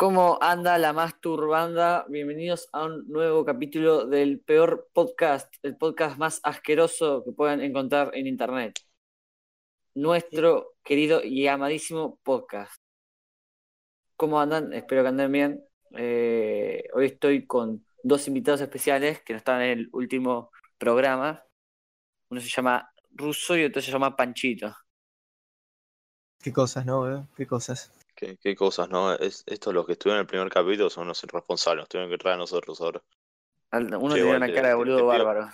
[0.00, 2.06] ¿Cómo anda la masturbanda?
[2.08, 8.10] Bienvenidos a un nuevo capítulo del peor podcast, el podcast más asqueroso que puedan encontrar
[8.14, 8.80] en internet.
[9.94, 12.80] Nuestro querido y amadísimo podcast.
[14.16, 14.72] ¿Cómo andan?
[14.72, 15.64] Espero que anden bien.
[15.90, 21.44] Eh, hoy estoy con dos invitados especiales que no están en el último programa.
[22.30, 24.74] Uno se llama Russo y otro se llama Panchito.
[26.42, 27.28] Qué cosas, ¿no?
[27.36, 27.99] Qué cosas.
[28.20, 29.14] Qué, qué cosas, ¿no?
[29.14, 32.18] Es, estos los que estuvieron en el primer capítulo son los irresponsables, nos tuvieron que
[32.18, 33.02] traer a nosotros ahora.
[33.72, 35.48] Uno tiene una te- cara de te- boludo te pido- bárbaro.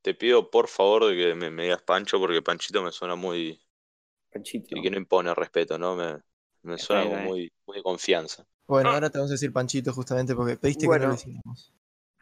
[0.00, 3.60] Te pido por favor de que me, me digas Pancho, porque Panchito me suena muy.
[4.32, 4.76] Panchito.
[4.78, 5.96] y que no impone respeto, ¿no?
[5.96, 6.18] Me,
[6.62, 8.46] me suena como muy, muy de confianza.
[8.66, 8.94] Bueno, Ah.
[8.94, 11.04] ahora te vamos a decir Panchito justamente porque pediste que Bueno.
[11.06, 11.74] no lo hicimos.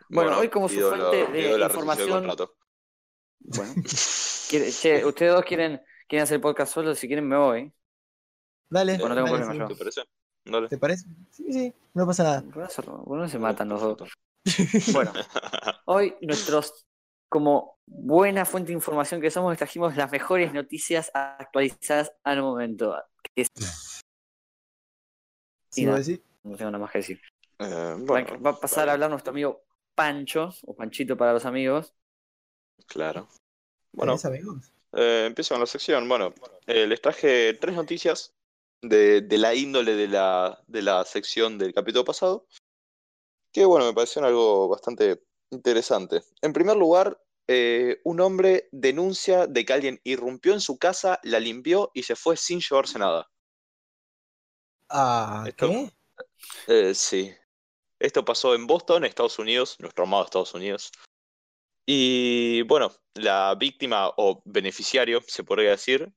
[0.08, 2.56] Bueno, hoy como su fuente la- de pido la información- contrato.
[3.38, 3.74] Bueno.
[4.48, 7.72] Che, ustedes dos quieren, quieren hacer podcast solos, si quieren me voy.
[8.68, 9.58] Dale, Bueno, tengo dale, problema sí.
[9.58, 9.66] yo.
[9.68, 10.00] ¿Te parece?
[10.44, 10.68] Dale.
[10.68, 11.04] ¿Te parece?
[11.30, 12.44] Sí, sí, no pasa nada.
[12.68, 14.10] Eso se matan los dos.
[14.92, 15.12] Bueno,
[15.86, 16.86] hoy nuestros,
[17.28, 22.96] como buena fuente de información que somos, les trajimos las mejores noticias actualizadas al momento.
[23.34, 23.48] Que es-
[25.70, 26.24] Sí, vos decís.
[26.44, 27.20] no tengo nada más que decir.
[27.58, 29.62] Eh, Va- bueno, va a pasar a hablar nuestro amigo
[29.94, 31.94] Pancho, o Panchito para los amigos.
[32.86, 33.28] claro.
[33.92, 34.72] Bueno, ¿Tenés amigos?
[34.92, 36.08] Eh, empiezo con la sección.
[36.08, 36.34] Bueno,
[36.66, 38.32] eh, les traje tres noticias
[38.82, 42.46] de, de la índole de la, de la sección del capítulo pasado,
[43.52, 46.22] que bueno, me parecieron algo bastante interesante.
[46.42, 51.40] En primer lugar, eh, un hombre denuncia de que alguien irrumpió en su casa, la
[51.40, 53.30] limpió y se fue sin llevarse nada.
[54.88, 55.90] Ah, Esto- ¿qué?
[56.68, 57.32] Eh, sí.
[57.98, 60.92] Esto pasó en Boston, Estados Unidos, nuestro amado Estados Unidos.
[61.86, 66.12] Y bueno, la víctima o beneficiario, se podría decir,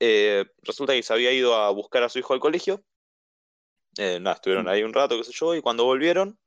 [0.00, 2.84] eh, resulta que se había ido a buscar a su hijo al colegio.
[3.96, 6.38] Eh, nada, estuvieron ahí un rato, qué sé yo, y cuando volvieron,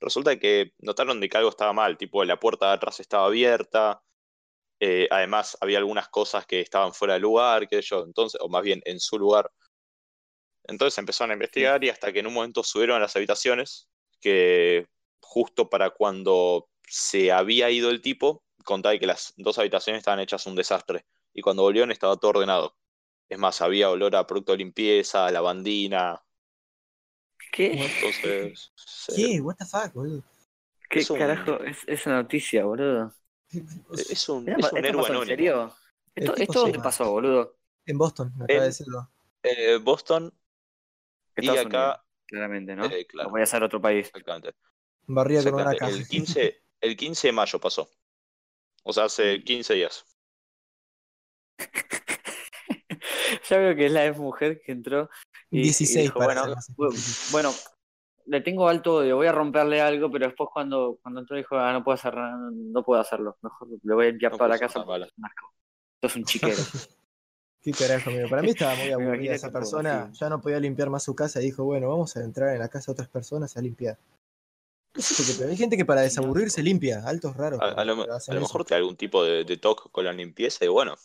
[0.00, 4.02] resulta que notaron de que algo estaba mal, tipo la puerta de atrás estaba abierta,
[4.80, 8.48] eh, además había algunas cosas que estaban fuera de lugar, qué sé yo, entonces, o
[8.48, 9.50] más bien en su lugar.
[10.64, 13.88] Entonces empezaron a investigar y hasta que en un momento subieron a las habitaciones,
[14.20, 14.86] que
[15.20, 20.46] justo para cuando se había ido el tipo, contaba que las dos habitaciones estaban hechas
[20.46, 21.04] un desastre.
[21.34, 22.76] Y cuando volvieron estaba todo ordenado.
[23.30, 26.22] Es más, había olor a producto de limpieza, a lavandina.
[27.52, 27.84] ¿Qué?
[27.84, 28.72] Entonces,
[29.08, 29.40] sí, ¿Qué?
[29.40, 30.24] ¿What the fuck, boludo?
[30.90, 33.14] ¿Qué Es un- carajo es esa noticia, boludo?
[33.94, 35.22] es un, es ¿Esto un héroe pasó en anónimo.
[35.22, 35.74] serio?
[36.14, 37.56] ¿Esto, esto se dónde pasó, boludo?
[37.86, 39.10] En Boston, me acaba de decirlo.
[39.42, 40.32] Eh, Boston
[41.38, 42.88] y Estados acá, Unidos, claramente, ¿no?
[42.88, 44.14] eh, claro, No voy a ser otro país.
[44.14, 44.54] exactamente.
[45.06, 45.98] Barría con una caja.
[45.98, 47.90] El 15, el 15 de mayo pasó.
[48.84, 50.04] O sea, hace 15 días.
[53.48, 55.08] ya veo que es la ex mujer que entró
[55.50, 56.42] y, y 16 dijo, para
[56.76, 56.94] bueno,
[57.32, 57.52] bueno,
[58.26, 61.72] le tengo alto odio, voy a romperle algo, pero después cuando, cuando entró dijo, ah,
[61.72, 64.58] no puedo hacer no, no puedo hacerlo, mejor le voy a limpiar No toda la
[64.58, 64.80] casa.
[64.80, 66.56] Esto es un chiquero.
[67.62, 68.28] ¿Qué carajo, amigo?
[68.28, 70.10] Para mí estaba muy aburrida esa persona.
[70.12, 72.68] Ya no podía limpiar más su casa y dijo, bueno, vamos a entrar en la
[72.68, 73.98] casa de otras personas a limpiar.
[74.94, 77.60] No sé por qué, pero hay gente que para desaburrirse limpia, altos raros.
[77.60, 80.68] A, a lo, a mejor tiene algún tipo de, de toque con la limpieza y
[80.68, 80.96] bueno,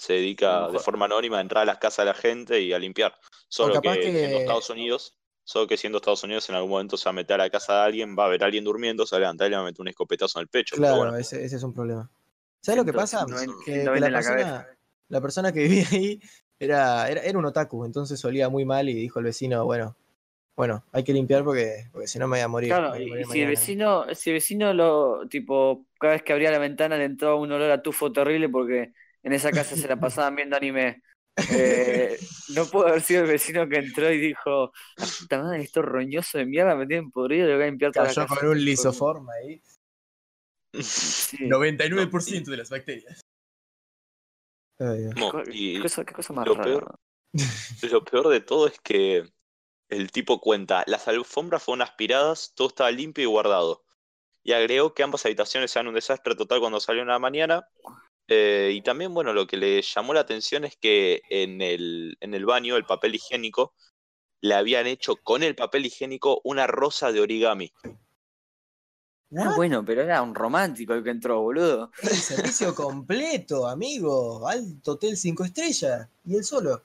[0.00, 2.78] se dedica de forma anónima a entrar a las casas de la gente y a
[2.78, 3.14] limpiar.
[3.48, 7.04] Solo que, que- siendo Estados Unidos, solo que siendo Estados Unidos en algún momento se
[7.04, 9.14] va a meter a la casa de alguien, va a ver a alguien durmiendo, se
[9.16, 10.76] va a levantar y le va a meter un escopetazo en el pecho.
[10.76, 12.10] Claro, bueno, ese, ese es un problema.
[12.62, 13.26] ¿Sabes lo que pasa?
[13.26, 14.78] no que, no que ven la, en la persona,
[15.08, 16.20] la persona que vivía ahí
[16.58, 19.96] era, era, era un otaku, entonces olía muy mal y dijo el vecino, bueno,
[20.56, 22.70] bueno, hay que limpiar porque, porque si no me voy a morir.
[22.70, 23.50] Claro, a y, morir y si el mañana".
[23.50, 27.50] vecino, si el vecino lo, tipo, cada vez que abría la ventana le entraba un
[27.50, 31.02] olor a tufo terrible porque en esa casa se la pasaban viendo anime.
[31.52, 32.18] Eh,
[32.54, 36.38] no pudo haber sido el vecino que entró y dijo, la puta madre, esto roñoso
[36.38, 38.26] de mierda me tienen podrido, le voy a limpiar toda la casa.
[38.26, 39.62] con un lisoforma ahí.
[40.82, 41.38] Sí.
[41.48, 43.20] 99% de las bacterias.
[44.78, 46.64] No, y ¿Qué cosa, qué cosa más lo rara?
[46.64, 46.94] peor-
[47.92, 49.24] lo peor de todo es que
[49.90, 53.84] el tipo cuenta, las alfombras fueron aspiradas, todo estaba limpio y guardado.
[54.42, 57.68] Y agregó que ambas habitaciones eran un desastre total cuando salieron a la mañana.
[58.32, 62.32] Eh, y también, bueno, lo que le llamó la atención es que en el, en
[62.32, 63.74] el baño, el papel higiénico,
[64.40, 67.72] le habían hecho con el papel higiénico una rosa de origami.
[69.36, 69.56] Ah, What?
[69.56, 71.90] bueno, pero era un romántico el que entró, boludo.
[72.02, 74.46] El servicio completo, amigo.
[74.48, 76.08] Alto hotel 5 estrellas.
[76.24, 76.82] Y él solo.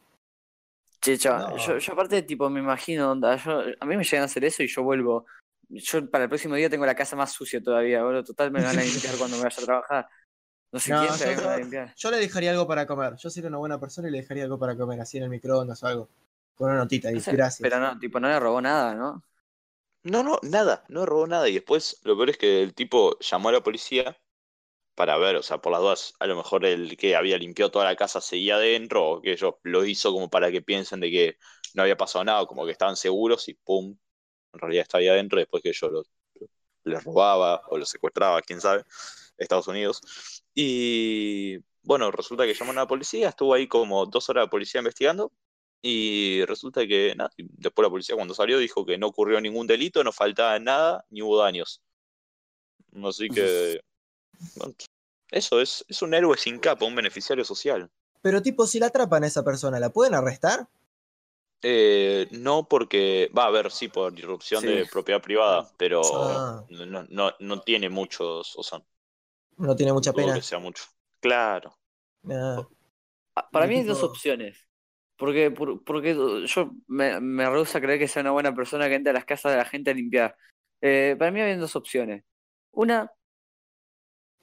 [1.02, 1.58] Che, chaval, No.
[1.58, 4.64] yo, yo aparte, tipo, me imagino, onda, yo, a mí me llegan a hacer eso
[4.64, 5.26] y yo vuelvo.
[5.70, 8.24] Yo para el próximo día tengo la casa más sucia todavía, boludo.
[8.24, 10.10] Total me van a limpiar cuando me vaya a trabajar.
[10.76, 11.94] No sé No, quién, a yo- limpiar.
[11.98, 13.16] Yo le dejaría algo para comer.
[13.16, 15.82] Yo sería una buena persona y le dejaría algo para comer, así en el microondas
[15.84, 16.10] o algo.
[16.56, 17.62] Con una notita, y No sé, gracias.
[17.62, 19.24] Pero no, tipo, no le robó nada, ¿no?
[20.04, 21.50] No, no, nada, no robó nada.
[21.50, 24.18] Y después lo peor es que el tipo llamó a la policía
[24.96, 27.86] para ver, o sea, por las dudas, a lo mejor el que había limpiado toda
[27.86, 31.38] la casa seguía adentro, o que ellos lo hizo como para que piensen de que
[31.76, 33.98] no había pasado nada, como que estaban seguros y pum,
[34.54, 36.04] en realidad estaba ahí adentro después que yo lo,
[36.84, 38.84] les robaba o lo secuestraba, quién sabe,
[39.38, 40.02] Estados Unidos.
[40.56, 44.80] Y bueno, resulta que llaman a la policía, estuvo ahí como dos horas de policía
[44.80, 45.32] investigando
[45.82, 50.04] y resulta que nada, después la policía cuando salió dijo que no ocurrió ningún delito,
[50.04, 51.82] no faltaba nada, ni hubo daños.
[53.04, 53.82] Así que
[55.30, 57.92] eso es, es un héroe sin capa, un beneficiario social.
[58.22, 60.68] Pero tipo, si la atrapan a esa persona, ¿la pueden arrestar?
[61.62, 64.68] Eh, no porque, va a ver, sí, por irrupción Sí.
[64.68, 66.66] de propiedad privada, pero Ah.
[66.70, 68.82] no, no, no tiene muchos, o sea,
[69.58, 70.34] No tiene mucha pena.
[70.34, 70.84] que sea mucho.
[71.22, 71.78] Claro.
[72.30, 72.68] Ah,
[73.52, 74.58] Para mí hay dos opciones.
[75.18, 76.14] Porque, por- porque
[76.46, 79.26] yo me, me rehúso a creer que sea una buena persona que entra a las
[79.26, 80.36] casas de la gente a limpiar.
[80.82, 82.24] Eh, para mí había dos opciones.
[82.72, 83.10] Una,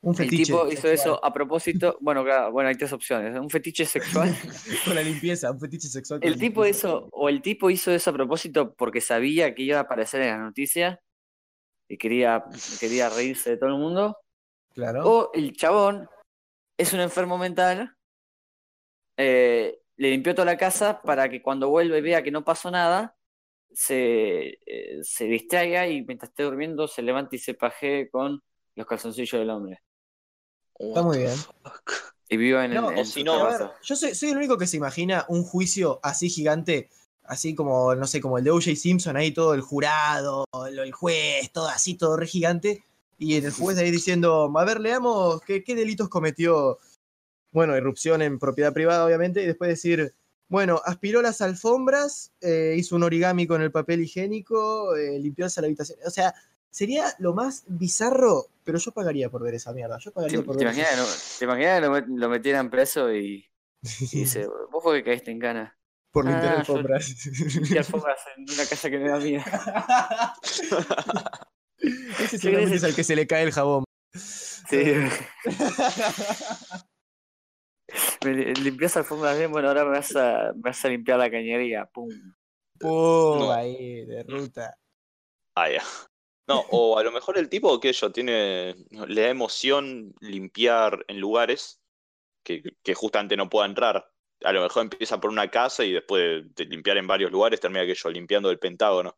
[0.00, 0.44] un el fetiche.
[0.44, 0.94] tipo hizo sexual.
[0.94, 1.98] eso a propósito.
[2.00, 3.38] Bueno, claro, bueno, hay tres opciones.
[3.38, 4.34] Un fetiche sexual.
[4.86, 6.20] Con la limpieza, un fetiche sexual.
[6.20, 6.88] con El tipo limpieza.
[6.88, 10.28] hizo, o el tipo hizo eso a propósito porque sabía que iba a aparecer en
[10.30, 10.98] las noticias
[11.88, 12.42] y quería,
[12.80, 14.16] quería reírse de todo el mundo.
[14.74, 15.02] Claro.
[15.04, 16.08] O el chabón
[16.78, 17.94] es un enfermo mental,
[19.16, 22.70] eh, le limpió toda la casa para que cuando vuelva y vea que no pasó
[22.70, 23.16] nada,
[23.72, 28.42] se, eh, se distraiga y mientras esté durmiendo se levante y se pajee con
[28.74, 29.82] los calzoncillos del hombre.
[30.78, 31.36] Está muy bien.
[32.28, 33.78] Y viva en, No, el, o en si no, A ver, terraza.
[33.82, 36.88] yo soy, soy el único que se imagina un juicio así gigante,
[37.24, 38.74] así como, no sé, como el de O.J.
[38.74, 42.82] Simpson, ahí todo el jurado, el, el juez, todo así, todo re gigante,
[43.24, 46.78] y el juez ahí diciendo, a ver, leamos qué, qué delitos cometió.
[47.50, 50.14] Bueno, irrupción en propiedad privada, obviamente, y después decir,
[50.48, 55.62] bueno, aspiró las alfombras, eh, hizo un origami con el papel higiénico, eh, limpió la
[55.66, 55.98] habitación.
[56.06, 56.34] O sea,
[56.70, 59.98] sería lo más bizarro, pero yo pagaría por ver esa mierda.
[59.98, 62.28] Yo ¿Te, pagaría por te ver imaginas que, no- te imaginas que lo, met- lo
[62.30, 63.46] metieran preso y,
[63.82, 65.76] y dice, vos fue que caíste en cana?
[66.10, 67.26] por limpiar Ah, yo- alfombras.
[67.54, 69.42] Limpiar alfombras en una casa que me da miedo.
[71.82, 73.84] Ese es al que se le cae el jabón.
[74.14, 74.94] Sí.
[78.24, 81.86] Limpias alfombras bien, bueno, ahora me vas a, me vas a limpiar la cañería.
[81.86, 82.08] Pum.
[82.78, 83.52] Pum, No.
[83.52, 84.76] ahí, de ruta.
[85.54, 85.82] Ah, ya.
[86.48, 91.20] No, o a lo mejor el tipo que yo tiene, le da emoción limpiar en
[91.20, 91.80] lugares
[92.44, 94.08] que, que justamente no pueda entrar.
[94.44, 97.86] A lo mejor empieza por una casa y después de limpiar en varios lugares termina
[97.86, 99.16] que yo limpiando el Pentágono.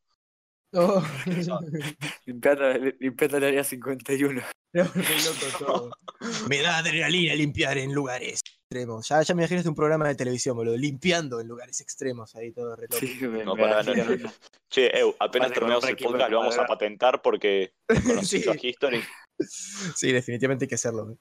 [0.75, 1.03] Oh.
[2.27, 2.65] Limpiando,
[2.99, 4.43] limpiando el área 51.
[4.73, 5.91] Re loco todo.
[6.49, 9.07] Me da adrenalina limpiar en lugares extremos.
[9.09, 10.77] Ya, ya me imagino este un programa de televisión, boludo.
[10.77, 12.89] Limpiando en lugares extremos, ahí todo re.
[12.91, 14.33] Sí, me, No, me pará, da no, no.
[14.69, 17.75] Che, Eu, apenas con terminamos el podcast lo vamos a patentar porque
[18.05, 18.43] con Sí.
[18.63, 19.01] History.
[19.39, 21.05] Sí, definitivamente hay que hacerlo.
[21.05, 21.17] güey.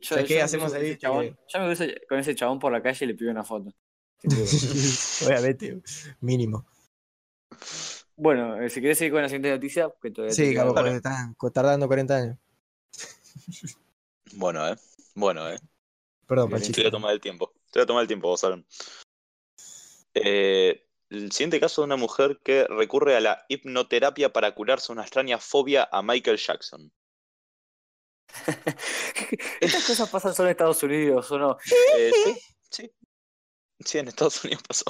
[0.00, 0.86] Yo, sea, ¿qué yo hacemos ahí?
[0.90, 3.44] ese chabón- yo me cruzo con ese chabón por la calle y le pido una
[3.44, 3.70] foto.
[5.26, 5.82] Obviamente,
[6.20, 6.66] mínimo.
[8.20, 11.86] Bueno, eh, si querés seguir con la siguiente noticia, que todavía Sí, porque están tardando
[11.86, 12.36] 40 años.
[14.34, 14.76] Bueno, eh.
[15.14, 15.58] Bueno, eh.
[16.26, 16.80] Perdón, Bien, Te Panchito.
[16.82, 17.52] voy a tomar el tiempo.
[17.70, 18.66] Te voy a tomar el tiempo, vos, Aaron.
[20.14, 25.02] Eh, el siguiente caso de una mujer que recurre a la hipnoterapia para curarse una
[25.02, 26.92] extraña fobia a Michael Jackson.
[29.60, 31.56] Estas cosas pasan solo en Estados Unidos, ¿o no?
[31.96, 32.90] Eh, sí, sí.
[33.80, 34.84] Sí, en Estados Unidos pasó.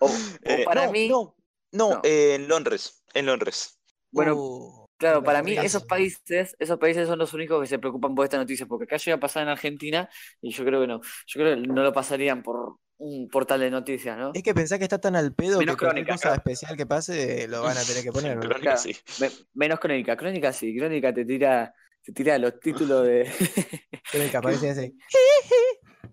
[0.00, 0.10] O, o
[0.42, 1.34] Eh, para no, mí, No,
[1.76, 2.00] no, No.
[2.04, 3.02] eh, en Londres.
[3.14, 3.78] En Londres.
[4.10, 8.14] bueno, Uh, Claro, para mí esos países, esos países son los únicos que se preocupan
[8.14, 10.08] por esta noticia, porque acá llega a pasar en Argentina
[10.40, 13.70] y yo creo que no, yo creo que no lo pasarían por un portal de
[13.70, 14.30] noticias, ¿no?
[14.32, 16.36] Es que pensá que está tan al pedo Menos que crónica, cosa claro.
[16.36, 18.36] especial que pase lo van a tener que poner.
[18.36, 18.40] ¿no?
[18.40, 18.78] Crónica, Claro.
[18.78, 18.96] sí.
[19.20, 23.24] Me- menos crónica, crónica sí, crónica te tira, te tira los títulos de
[24.10, 24.96] Crónica, aparece así.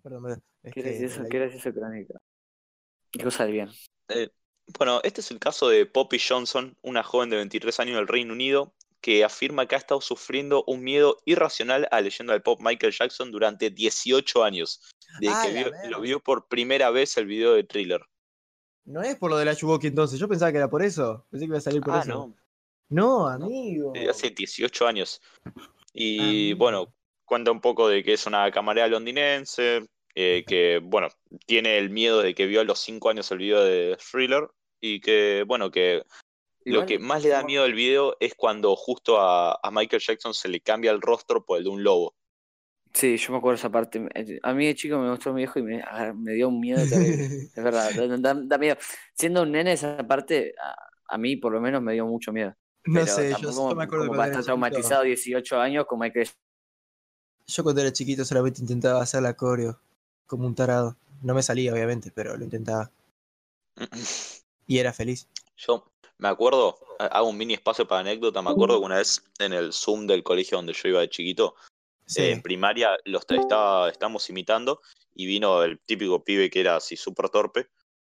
[0.04, 0.44] Perdón, perdón.
[0.62, 2.16] Es qué que- gracioso, qué gracioso crónica.
[3.14, 3.70] Qué cosa de bien.
[4.78, 8.34] Bueno, este es el caso de Poppy Johnson, una joven de 23 años del Reino
[8.34, 12.60] Unido, que afirma que ha estado sufriendo un miedo irracional a la leyenda del pop
[12.62, 14.82] Michael Jackson durante 18 años,
[15.20, 18.02] desde Ah, que vio- lo vio por primera vez el video de Thriller.
[18.86, 20.20] No es por lo de la Chuboki entonces.
[20.20, 21.26] Yo pensaba que era por eso.
[21.30, 22.10] Pensé que iba a salir por Ah, eso.
[22.10, 22.36] no,
[22.90, 23.92] No, amigo.
[23.94, 25.22] desde hace 18 años.
[25.94, 26.20] Y
[26.52, 26.58] Amigo.
[26.60, 26.94] bueno,
[27.26, 31.10] cuenta un poco de que es una camarera londinense, eh, que bueno,
[31.46, 34.48] tiene el miedo de que vio a los 5 años el video de Thriller
[34.82, 36.04] y que bueno, que
[36.66, 40.34] Lo que más le da miedo del video es cuando justo a, a Michael Jackson
[40.34, 42.16] se le cambia el rostro por el de un lobo.
[42.94, 44.08] Sí, yo me acuerdo esa parte.
[44.44, 45.84] A mí de chico me mostró mi viejo y me,
[46.16, 47.50] me dio un miedo terrible.
[47.56, 48.78] Es verdad, da, da- da miedo.
[49.16, 50.76] Siendo un nene, esa parte, a,
[51.08, 52.56] a mí por lo menos me dio mucho miedo.
[52.86, 55.86] No pero sé, yo, me acuerdo como cuando para era estar chiquito- traumatizado 18 años
[55.88, 56.28] como hay que
[57.48, 59.80] Yo cuando era chiquito solamente intentaba hacer la coreo
[60.28, 60.96] como un tarado.
[61.22, 62.92] No me salía, obviamente, pero lo intentaba.
[64.68, 65.28] Y era feliz.
[65.58, 65.86] Yo
[66.18, 69.54] me acuerdo, ha- hago un mini espacio para anécdota, me acuerdo que una vez en
[69.54, 71.56] el Zoom del colegio donde yo iba de chiquito,
[72.06, 72.22] Sí.
[72.22, 74.82] eh, en primaria los estaba, estábamos imitando
[75.16, 77.70] y vino el típico pibe que era así súper torpe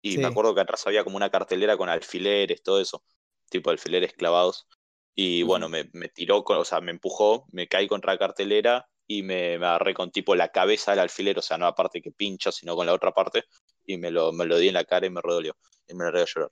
[0.02, 0.18] y Sí.
[0.18, 3.02] me acuerdo que atrás había como una cartelera con alfileres, todo eso,
[3.50, 4.66] tipo alfileres clavados
[5.14, 8.88] y bueno, me, me tiró, con- o sea, me empujó, me caí contra la cartelera
[9.06, 12.00] y me, me agarré con tipo la cabeza del alfiler, o sea, no la parte
[12.00, 13.44] que pincha, sino con la otra parte
[13.86, 15.56] y me lo, me lo di en la cara y me redolió
[15.86, 16.50] y me largué a llorar.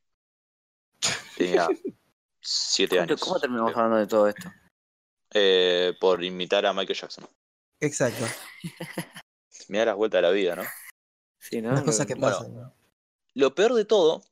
[1.36, 1.68] Tenía
[2.40, 3.20] siete ¿Cómo, años.
[3.20, 3.84] cómo terminamos creo.
[3.84, 4.50] hablando de todo esto?
[5.34, 7.26] Eh, por imitar a Michael Jackson.
[7.80, 8.24] Exacto.
[9.68, 10.62] Me da las vueltas de la vida, ¿no?
[11.38, 11.72] Sí, ¿no?
[11.72, 12.36] Las cosas que Bueno.
[12.36, 12.54] pasan.
[12.54, 12.74] ¿no?
[13.34, 14.22] Lo peor de todo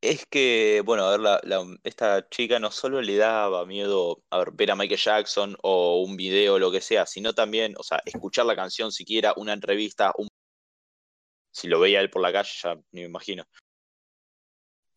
[0.00, 4.38] es que, bueno, a ver, la, la- esta chica no solo le daba miedo a
[4.38, 7.82] ver, ver a Michael Jackson o un video o lo que sea, sino también, o
[7.82, 10.28] sea, escuchar la canción siquiera, una entrevista, un...
[11.50, 13.44] si lo veía él por la calle, ya ni me imagino.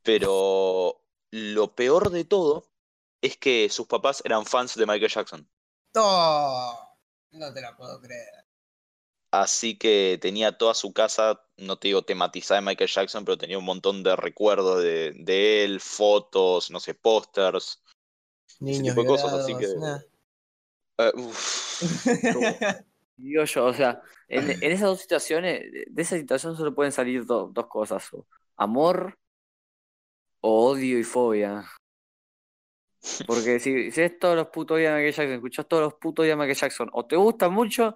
[0.04, 2.66] Pero lo peor de todo
[3.22, 5.50] es que sus papás eran fans de Michael Jackson.
[5.96, 6.74] No,
[7.32, 8.46] no te la puedo creer.
[9.32, 13.58] Así que tenía toda su casa, no te digo tematizada de Michael Jackson, pero tenía
[13.58, 17.82] un montón de recuerdos de, de él, fotos, no sé, pósters,
[18.60, 20.00] Niños tipo de cosas, así que- nah.
[20.98, 21.82] Eh, uf.
[23.18, 27.26] Digo yo, o sea, en, en esas dos situaciones, de esa situación solo pueden salir
[27.26, 28.26] do- dos cosas, o
[28.58, 29.18] amor
[30.42, 31.64] o odio y fobia.
[33.28, 36.24] Porque si, si es todos los putos días de Michael Jackson, escuchás todos los putos
[36.26, 37.96] días de Michael Jackson, o te gusta mucho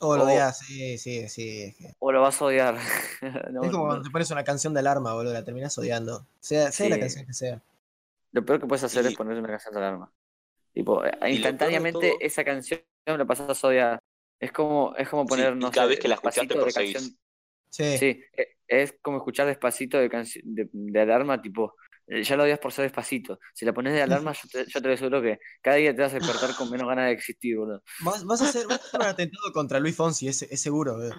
[0.00, 1.74] O lo odias, sí, sí, sí.
[1.98, 2.76] o lo vas a odiar.
[3.52, 6.26] No, es como cuando te pones una canción de alarma, boludo, la terminas odiando.
[6.40, 7.60] Sea, sea la canción que sea.
[8.32, 10.12] Lo peor que puedes hacer Y- es poner una canción de alarma.
[10.72, 13.98] Tipo, eh, instantáneamente todo- esa canción la pasas a odiar.
[14.38, 16.64] Es como, es como poner, no cada sé, vez que la escuchás te Despacito de
[16.64, 16.94] perseguís.
[16.94, 17.18] canción
[17.70, 17.98] Sí.
[17.98, 20.08] Sí, e- es como escuchar despacito de,
[20.44, 21.74] de, de alarma, tipo,
[22.08, 23.38] ya lo odias por ser despacito.
[23.54, 26.12] Si la pones de alarma, yo te, yo te aseguro que cada día te vas
[26.12, 27.82] a despertar con menos ganas de existir, boludo.
[28.00, 30.94] Vas, vas a hacer, vas a hacer un atentado contra Luis Fonsi, es, es seguro,
[30.94, 31.14] boludo.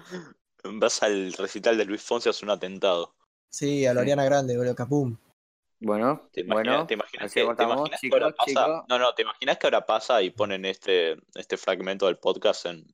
[0.64, 3.14] Vas al recital de Luis Fonsi a hacer un atentado.
[3.48, 4.02] Sí, a la Sí.
[4.02, 5.16] Ariana Grande, boludo, capum.
[5.82, 8.84] Bueno, ¿Te imaginas, bueno, te imaginas que, te ahora pasa?
[8.86, 12.84] No, no, ¿te imaginas que ahora pasa y ponen este, este fragmento del podcast en,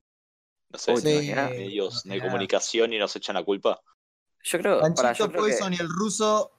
[0.69, 1.49] no sé, Uy, ¿te Sí, imaginas?
[1.51, 3.81] medios de comunicación y nos echan la culpa?
[4.43, 6.56] Yo creo, yo Panchito que Poison y el ruso,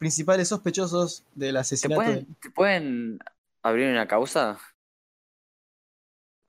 [0.00, 2.12] principales sospechosos del ¿te asesinato.
[2.12, 3.18] de- pueden, te pueden
[3.62, 4.58] abrir una causa.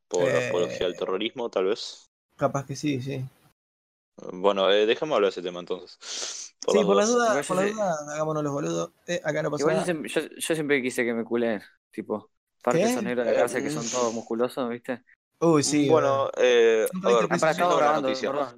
[0.09, 0.35] Por Eh.
[0.35, 2.07] apología al terrorismo, tal vez.
[2.35, 3.23] Capaz que sí, sí.
[4.33, 6.53] Bueno, eh, dejemos hablar de ese tema entonces.
[6.63, 7.07] Por sí, por la dudas.
[7.07, 8.91] duda, por la duda, hagámonos los boludos.
[9.07, 9.83] Eh, acá no pasa yo nada.
[9.85, 12.29] siempre, yo, yo siempre quise que me culen, tipo,
[12.69, 12.83] ¿Qué?
[12.83, 13.89] esos negros de Eh, cárcel que son mm.
[13.89, 15.03] todos musculosos, ¿viste?
[15.39, 15.89] Uy, sí.
[15.89, 17.37] bueno, eh, a ver, Ah,
[17.77, 18.55] grabando, perdón.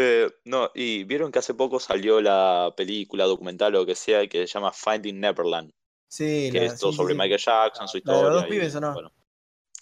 [0.00, 4.26] Eh, no, y vieron que hace poco salió la película, documental o lo que sea,
[4.28, 5.72] que se llama Finding Neverland,
[6.08, 7.18] sí, que la- es todo sí, sobre sí.
[7.18, 8.40] Michael Jackson, su ¿La de los historia.
[8.42, 8.92] dos pibes o no?
[8.92, 9.12] bueno,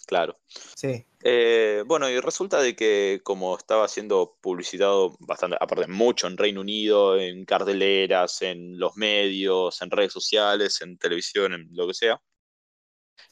[0.07, 0.39] claro.
[0.47, 1.05] Sí.
[1.23, 6.61] Eh, bueno, y resulta de que como estaba siendo publicitado bastante, aparte mucho en Reino
[6.61, 12.21] Unido, en carteleras, en los medios, en redes sociales, en televisión, en lo que sea,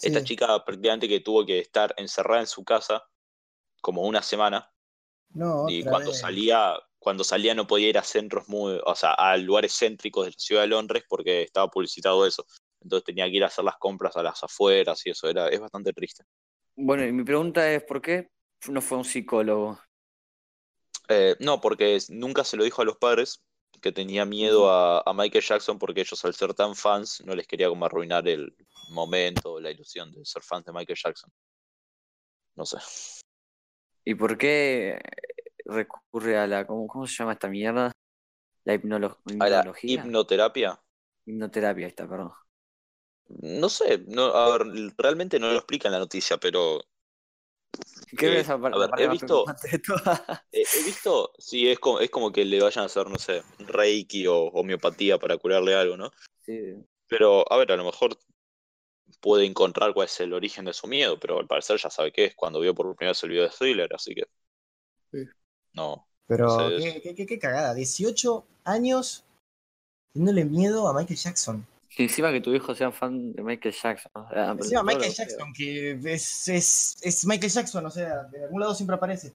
[0.02, 3.04] esta chica prácticamente que tuvo que estar encerrada en su casa
[3.82, 4.72] como una semana
[5.36, 6.20] No, y cuando vez.
[6.20, 10.32] salía, cuando salía no podía ir a centros muy, o sea, a lugares céntricos de
[10.32, 12.46] la ciudad de Londres porque estaba publicitado eso.
[12.82, 15.60] Entonces tenía que ir a hacer las compras a las afueras y eso era, es
[15.60, 16.24] bastante triste.
[16.78, 18.30] Bueno, y mi pregunta es, ¿por qué
[18.70, 19.78] no fue un psicólogo?
[21.10, 23.44] Eh, no, porque nunca se lo dijo a los padres
[23.82, 27.46] que tenía miedo a, a Michael Jackson porque ellos al ser tan fans no les
[27.46, 28.56] quería como arruinar el
[28.92, 31.30] momento, la ilusión de ser fans de Michael Jackson.
[32.56, 32.78] No sé.
[34.06, 35.00] ¿Y por qué
[35.66, 37.92] recurre a la, ¿cómo, cómo se llama esta mierda?
[38.66, 40.04] La hipnolo- A la hipnología.
[40.04, 40.80] hipnoterapia,
[41.28, 42.32] Hipnoterapia, está, perdón.
[43.42, 46.82] no sé, no, a ver, realmente no lo explica en la noticia, pero
[48.18, 49.46] Creo que Eh, esa a ver, parte he visto-.
[50.52, 53.44] Eh, he visto, sí, es como, es como que le vayan a hacer, no sé,
[53.60, 56.12] reiki o homeopatía para curarle algo, ¿no?
[56.46, 56.86] Sí.
[57.08, 58.18] Pero, a ver, a lo mejor
[59.22, 62.26] puede encontrar cuál es el origen de su miedo, pero al parecer ya sabe qué
[62.26, 64.24] es cuando vio por primera vez el video de Thriller, así que.
[65.12, 65.20] Sí.
[65.74, 66.08] No.
[66.28, 67.74] Pero Sí, qué, qué, qué- qué cagada.
[67.74, 69.24] 18 años
[70.14, 71.66] teniéndole miedo a Michael Jackson.
[71.98, 74.12] Y encima que tu hijo sea fan de Michael Jackson.
[74.16, 78.44] o sea, pero Encima Michael Jackson, que es, es, es Michael Jackson, o sea, de
[78.44, 79.34] algún lado siempre aparece.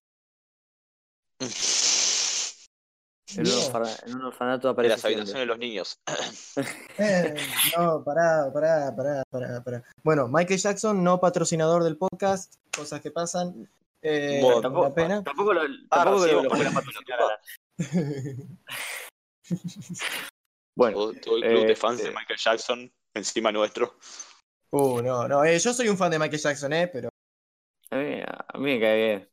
[3.34, 3.58] En un, Bien.
[3.58, 4.94] orfana- en un orfanato En aparece.
[4.96, 6.00] las habitaciones de los niños.
[6.98, 7.34] Eh,
[7.76, 9.82] no, pará, pará, pará, pará, pará.
[10.02, 13.70] Bueno, Michael Jackson, no patrocinador del podcast, cosas que pasan.
[14.02, 15.22] Eh, Bueno, Tampoco, pena.
[15.22, 15.60] tampoco lo,
[15.90, 17.18] Ah, tampoco sí, lo- patrocinar.
[20.76, 23.96] Bueno, Todo, el club de fans de este- Michael Jackson encima nuestro.
[24.70, 27.08] Uh, no, no, eh, yo soy un fan de Michael Jackson, eh, pero
[27.90, 29.30] a mí, a mí me cae bien.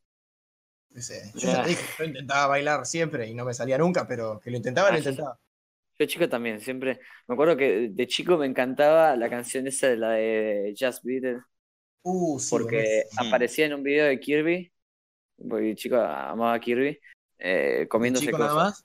[1.34, 1.62] Yo Ya.
[1.62, 4.88] te dije, yo intentaba bailar siempre y no me salía nunca, pero que lo intentaba,
[4.88, 5.38] Ah, lo yo- intentaba.
[5.98, 7.00] Yo chico también, siempre.
[7.26, 11.24] Me acuerdo que de chico me encantaba la canción esa de la de Just Beat
[11.24, 11.42] It,
[12.04, 13.26] Uh, sí, porque buenísimo.
[13.26, 14.72] aparecía en un video de Kirby,
[15.48, 16.98] porque chico amaba a Kirby,
[17.38, 18.54] eh, comiéndose Chico cosas.
[18.54, 18.84] nada más.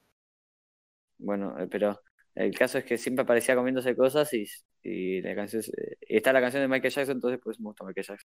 [1.18, 2.00] Bueno, eh, pero
[2.36, 4.46] el caso es que siempre aparecía comiéndose cosas y,
[4.82, 7.86] y la canción eh, y está la canción de Michael Jackson, entonces pues me gusta
[7.86, 8.30] Michael Jackson.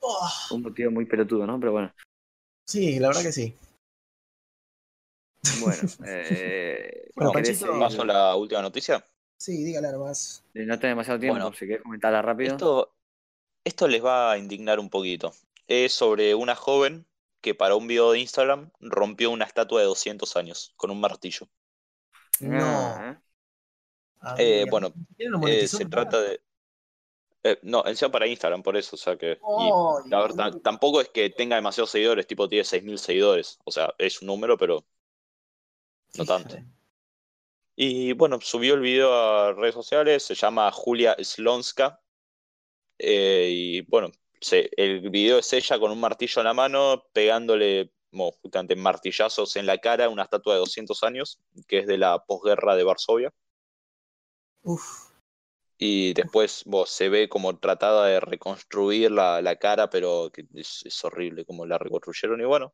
[0.00, 1.58] Oh, un motivo muy pelotudo, ¿no?
[1.58, 1.92] Pero bueno.
[2.64, 3.54] sí, la verdad que sí.
[5.60, 9.04] Bueno, eh, Bueno, la última noticia.
[9.38, 10.44] Sí, dígala nomás.
[10.54, 12.52] Eh, No tenés demasiado tiempo, Bueno, si querés comentarla rápido.
[12.52, 12.94] Esto,
[13.64, 15.32] esto les va a indignar un poquito.
[15.66, 17.06] Es sobre una joven
[17.40, 21.48] que para un video de Instagram rompió una estatua de 200 años con un martillo.
[22.40, 23.16] No.
[24.20, 24.64] Ah, ¿eh?
[24.70, 26.40] Bueno, Eh, se trata de...
[27.46, 29.32] eh, no, encima para Instagram, por eso, o sea que...
[29.32, 33.58] y Ay, la verdad, tampoco es que tenga demasiados seguidores, tipo tiene 6.000 seguidores.
[33.64, 34.84] O sea, es un número, pero
[36.18, 36.56] no tanto.
[37.74, 42.00] Y bueno, subió el video a redes sociales, se llama Julia Slonska.
[42.98, 44.10] eh, y bueno,
[44.40, 47.90] se- el video es ella con un martillo en la mano, pegándole
[48.42, 51.38] justamente martillazos en la cara a una estatua de 200 años,
[51.68, 53.32] que es de la posguerra de Varsovia.
[54.64, 55.12] Uf.
[55.78, 60.82] Y después vos, se ve como tratada de reconstruir la, la cara, pero que es,
[60.86, 62.40] es horrible como la reconstruyeron.
[62.40, 62.72] Y bueno,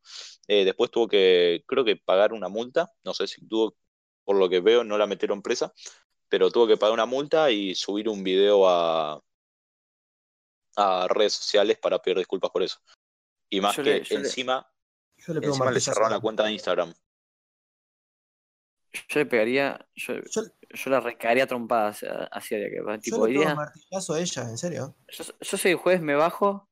[0.48, 2.92] eh, después tuvo que, creo que pagar una multa.
[3.04, 3.76] No sé si tuvo,
[4.24, 5.72] por lo que veo, no la metieron presa,
[6.28, 9.20] pero tuvo que pagar una multa y subir un video a,
[10.76, 12.78] a redes sociales para pedir disculpas por eso.
[13.50, 14.66] Y más Yo que le- yo le- encima,
[15.18, 16.94] Yo le encima cerraron la cuenta de Instagram.
[19.08, 23.00] Yo le pegaría, yo, Yo, yo la recaería trompadas hacia, hacia ella, que va, yo
[23.00, 24.94] tipo, le iría, martillazo a ella, en serio.
[25.08, 26.68] yo, yo soy juez, me bajo,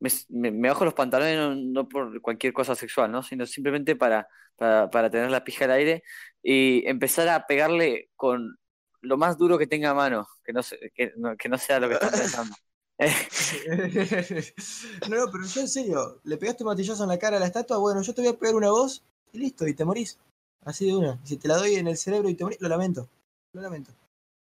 [0.00, 3.22] me, me- me bajo los pantalones no, no por cualquier cosa sexual, ¿no?
[3.22, 6.04] Sino simplemente para, para, para tener la pija al aire
[6.42, 8.58] y empezar a pegarle con
[9.02, 11.80] lo más duro que tenga a mano, que no, se- que, no, que no sea
[11.80, 12.56] lo que están pensando.
[12.98, 13.76] no,
[15.04, 17.78] no, pero yo en serio, le pegaste un martillazo en la cara a la estatua,
[17.78, 19.02] bueno, yo te voy a pegar una voz
[19.32, 20.18] y listo, y te morís.
[20.64, 21.18] Así de una.
[21.24, 23.08] Y si te la doy en el cerebro y te morís, lo lamento.
[23.52, 23.92] Lo lamento.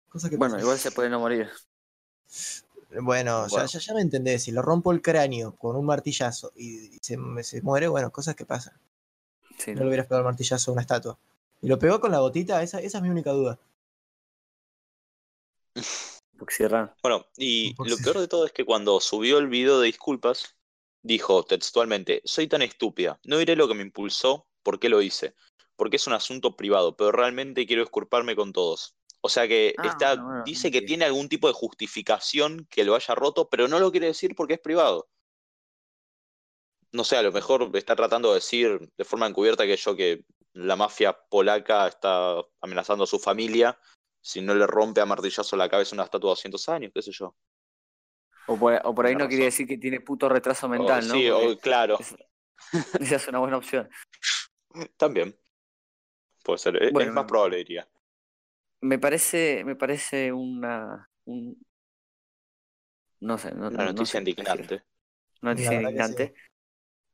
[0.09, 0.63] Cosa que Bueno, pasa.
[0.63, 1.49] igual se puede no morir.
[3.01, 3.67] Bueno, ya- Bueno.
[3.67, 4.43] Ya, ya, me entendés.
[4.43, 8.35] Si lo rompo el cráneo con un martillazo y, y se, se muere, bueno, cosas
[8.35, 8.73] que pasan.
[9.57, 9.81] Sí, No ¿no?
[9.83, 11.17] le hubieras pegado el martillazo a una estatua.
[11.61, 12.61] ¿Y lo pegó con la gotita?
[12.63, 13.59] Esa, esa es mi única duda.
[17.01, 20.55] Bueno, y lo peor de todo es que cuando subió el video de disculpas,
[21.01, 25.35] dijo textualmente, soy tan estúpida, no diré lo que me impulsó, por qué lo hice,
[25.77, 28.95] porque es un asunto privado, pero realmente quiero disculparme con todos.
[29.21, 30.85] O sea que Ah, está, bueno, dice que sí.
[30.85, 34.55] tiene algún tipo de justificación que lo haya roto, pero no lo quiere decir porque
[34.55, 35.07] es privado.
[36.91, 40.23] No sé, a lo mejor está tratando de decir de forma encubierta que yo que
[40.53, 43.77] la mafia polaca está amenazando a su familia
[44.21, 47.11] si no le rompe a martillazo la cabeza una estatua de 200 años, qué sé
[47.11, 47.35] yo.
[48.47, 49.47] O por, o por ahí no quiere razón.
[49.47, 51.13] decir que tiene puto retraso O- mental, ¿no?
[51.13, 52.15] sí, Porque o- claro, es-
[53.01, 53.89] esa es una buena opción.
[54.97, 55.37] también.
[56.47, 57.87] Puede ser, es- Bueno, es más probable, diría.
[58.81, 61.57] Me parece, me parece una, un,
[63.19, 64.83] no sé, no, Una no- no noticia sé indignante.
[65.41, 66.33] Una noticia indignante.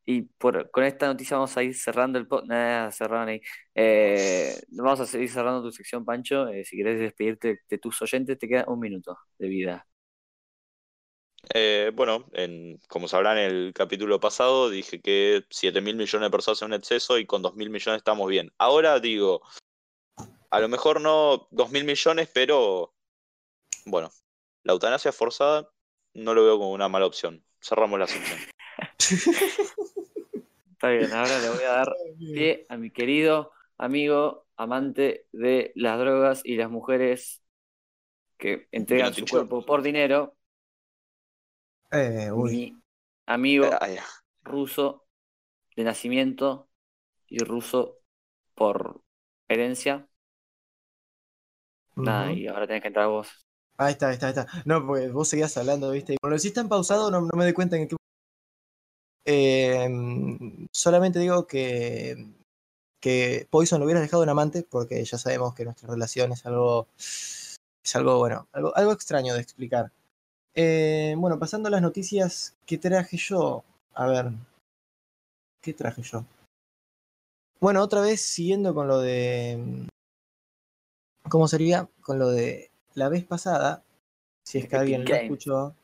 [0.05, 2.49] Y por, con esta noticia vamos a ir cerrando el podcast.
[2.49, 3.41] Nada, cerraron ahí.
[3.73, 6.47] Eh, vamos a seguir cerrando tu sección, Pancho.
[6.49, 9.87] Eh, si querés despedirte de tus oyentes, te queda un minuto de vida.
[11.53, 16.31] Eh, bueno, en, como sabrán, en el capítulo pasado dije que 7 mil millones de
[16.31, 18.51] personas son un exceso y con 2 mil millones estamos bien.
[18.57, 19.41] Ahora digo,
[20.49, 22.93] a lo mejor no 2 mil millones, pero
[23.85, 24.11] bueno,
[24.63, 25.69] la eutanasia forzada
[26.13, 27.43] no lo veo como una mala opción.
[27.61, 28.39] Cerramos la sección.
[30.71, 35.99] Está bien, ahora le voy a dar pie a mi querido amigo, amante de las
[35.99, 37.41] drogas y las mujeres
[38.37, 40.35] que entregan su cuerpo por dinero,
[41.93, 42.51] Eh, uy.
[42.51, 42.81] mi
[43.27, 43.97] amigo Ay,
[44.43, 45.05] ruso
[45.75, 46.67] de nacimiento
[47.27, 47.99] y ruso
[48.55, 49.01] por
[49.47, 50.07] herencia.
[51.95, 53.29] Nada, y ahora tenés que entrar vos.
[53.77, 54.47] Ahí está, ahí está, ahí está.
[54.65, 56.13] No, porque vos seguías hablando, ¿viste?
[56.13, 57.95] Y Cuando lo hiciste en pausado, no, no me doy cuenta en qué.
[59.25, 59.87] Eh,
[60.71, 62.27] solamente digo que,
[62.99, 66.87] que Poison lo hubieras dejado un amante, porque ya sabemos que nuestra relación es algo,
[66.97, 69.91] es algo bueno, algo, algo extraño de explicar.
[70.55, 73.63] Eh, bueno, pasando a las noticias que traje yo.
[73.93, 74.31] A ver,
[75.61, 76.25] ¿qué traje yo?
[77.59, 79.87] Bueno, otra vez siguiendo con lo de...
[81.29, 81.89] ¿Cómo sería?
[82.01, 83.83] Con lo de la vez pasada,
[84.43, 85.75] si es que Epic alguien lo escuchó,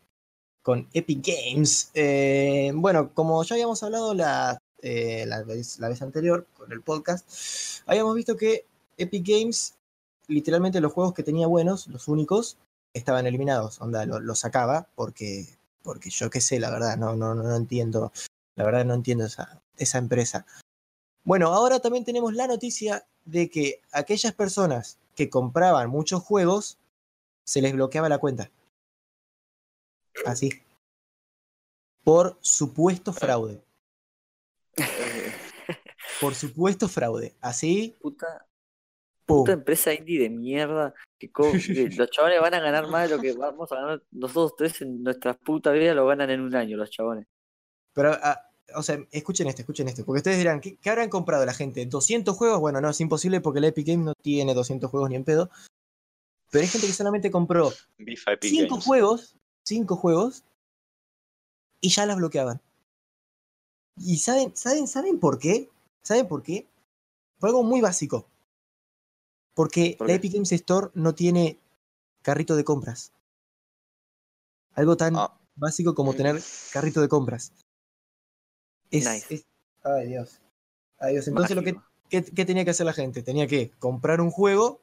[0.61, 1.89] con Epic Games.
[1.93, 6.81] Eh, bueno, como ya habíamos hablado la, eh, la, vez, la vez anterior con el
[6.81, 8.65] podcast, habíamos visto que
[8.97, 9.75] Epic Games,
[10.27, 12.57] literalmente los juegos que tenía buenos, los únicos,
[12.93, 13.79] estaban eliminados.
[13.81, 15.45] Onda, lo, lo sacaba porque,
[15.83, 18.11] porque yo qué sé, la verdad, no, no, no entiendo.
[18.55, 20.45] La verdad no entiendo esa, esa empresa.
[21.23, 26.77] Bueno, ahora también tenemos la noticia de que aquellas personas que compraban muchos juegos,
[27.43, 28.49] se les bloqueaba la cuenta.
[30.25, 30.49] Así.
[32.03, 33.61] Por supuesto fraude.
[36.21, 37.35] Por supuesto fraude.
[37.41, 38.48] Así, Puta.
[39.29, 40.93] Puta empresa indie de mierda.
[41.19, 44.81] Que, los chabones van a ganar más de lo que vamos a ganar nosotros tres
[44.81, 47.27] en nuestras putas vidas, lo ganan en un año los chabones.
[47.93, 48.39] Pero, ah,
[48.73, 50.05] o sea, escuchen esto, escuchen esto.
[50.05, 51.85] Porque ustedes dirán, ¿qué, qué habrán comprado la gente?
[51.89, 52.61] ¿200 juegos?
[52.61, 55.49] Bueno, no, es imposible porque la Epic Games no tiene 200 juegos ni en pedo.
[56.51, 58.85] Pero hay gente que solamente compró Bifa Epic 5 Games.
[58.85, 60.43] juegos, 5 juegos,
[61.81, 62.61] y ya las bloqueaban.
[63.97, 65.69] ¿Y saben, saben, saben por qué?
[66.01, 66.67] ¿Saben por qué?
[67.39, 68.25] Por algo muy básico.
[69.59, 70.13] Porque ¿Por la?
[70.13, 71.59] Epic Games Store no tiene
[72.21, 73.11] carrito de compras.
[74.71, 75.37] Algo tan Ah.
[75.57, 76.41] básico como tener
[76.71, 77.51] carrito de compras.
[78.89, 79.25] Es, Nice.
[79.35, 79.45] es-
[79.83, 80.39] Ay, Dios.
[80.97, 81.27] Ay, Dios.
[81.27, 81.91] Entonces, lo que, Mágico.
[82.09, 83.21] ¿qué, qué tenía que hacer la gente?
[83.21, 84.79] Tenía que comprar un juego.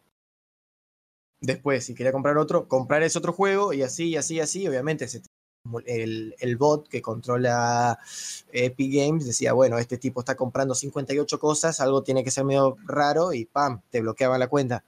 [1.41, 4.69] Después, si quería comprar otro, comprar ese otro juego y así, y así, y así.
[4.69, 5.23] Obviamente, se-
[5.87, 7.99] el, el bot que controla
[8.53, 12.77] Epic Games decía, bueno, este tipo está comprando 58 cosas, algo tiene que ser medio
[12.87, 13.81] raro y ¡pam!
[13.91, 14.85] Te bloqueaba la cuenta.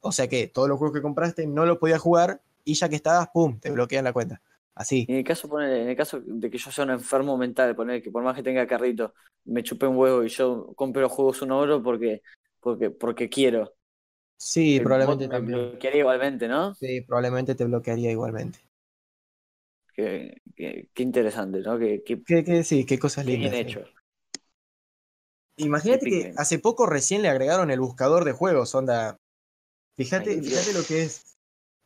[0.00, 2.96] O sea que todos los juegos que compraste no los podías jugar y ya que
[2.96, 3.58] estabas, ¡pum!
[3.58, 4.40] Te bloquean la cuenta.
[4.74, 5.06] Así.
[5.06, 8.02] En el caso, ponele, en el caso de que yo sea un enfermo mental, poner
[8.02, 11.42] que por más que tenga carrito, me chupé un huevo y yo compro los juegos
[11.42, 12.22] uno a uno porque,
[12.60, 13.74] porque, porque quiero.
[14.38, 15.70] Sí, El probablemente también.
[15.70, 16.76] bloquearía igualmente, ¿no?
[16.80, 18.58] Sí, probablemente te bloquearía igualmente.
[20.00, 21.78] Qué, qué- qué interesante, ¿no?
[21.78, 23.50] Qué, qué- ¿Qué, qué, sí, qué cosas lindas.
[23.52, 23.66] bien sí.
[23.66, 23.84] hecho.
[25.56, 29.16] Imagínate que hace poco recién le agregaron el buscador de juegos, onda.
[29.96, 31.36] Fíjate, Ay, fíjate lo que es.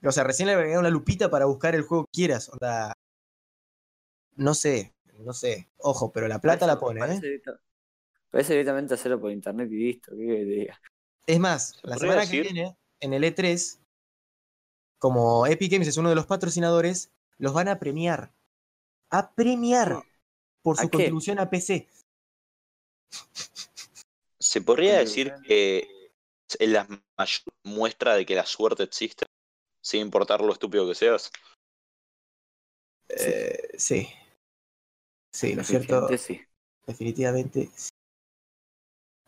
[0.05, 2.93] O sea, recién le agregaron la lupita para buscar el juego que quieras, onda.
[4.37, 5.69] No sé, no sé.
[5.79, 7.43] Ojo, pero la plata la pone, parece, ¿eh?
[8.31, 10.13] parece directamente hacerlo por internet y listo.
[10.17, 10.81] ¿qué querés que te diga?
[11.27, 12.43] Es más, ¿Se la semana que decir?
[12.43, 13.79] viene, en el E3,
[14.99, 18.33] como Epic Games es uno de los patrocinadores, los van a premiar.
[19.11, 20.03] A premiar
[20.63, 20.97] por ¿A su qué?
[20.97, 21.89] contribución a PC.
[24.41, 25.89] ¿Se podría decir que
[26.59, 29.27] es la mayor muestra de que la suerte existe?
[29.83, 31.31] Sin importar lo estúpido que seas.
[33.09, 34.09] Eh, sí.
[35.33, 36.41] Sí, lo cierto, Definitivamente sí.
[36.87, 37.71] definitivamente.
[37.75, 37.91] sí.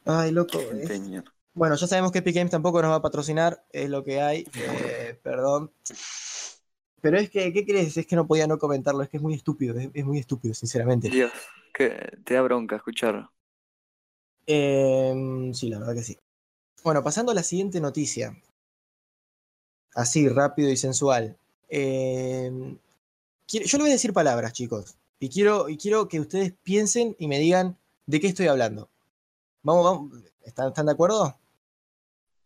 [0.04, 0.60] Ay, loco.
[0.60, 1.24] Empeño.
[1.52, 4.46] Bueno, ya sabemos que Epic Games tampoco nos va a patrocinar, es lo que hay.
[4.54, 5.72] eh, perdón.
[7.06, 7.96] Pero es que, ¿qué crees?
[7.96, 10.52] Es que no podía no comentarlo, es que es muy estúpido, es, es muy estúpido,
[10.54, 11.08] sinceramente.
[11.08, 11.30] Dios,
[11.72, 13.30] que te da bronca escucharlo.
[14.44, 16.18] Em, sí, la verdad que sí.
[16.82, 18.36] Bueno, pasando a la siguiente noticia.
[19.94, 21.36] Así, rápido y sensual.
[21.68, 22.76] Em,
[23.46, 24.96] quiero- yo le voy a decir palabras, chicos.
[25.20, 28.90] Y quiero, y quiero que ustedes piensen y me digan de qué estoy hablando.
[29.62, 30.24] Vamos, vamos.
[30.42, 31.38] ¿Están, están de acuerdo?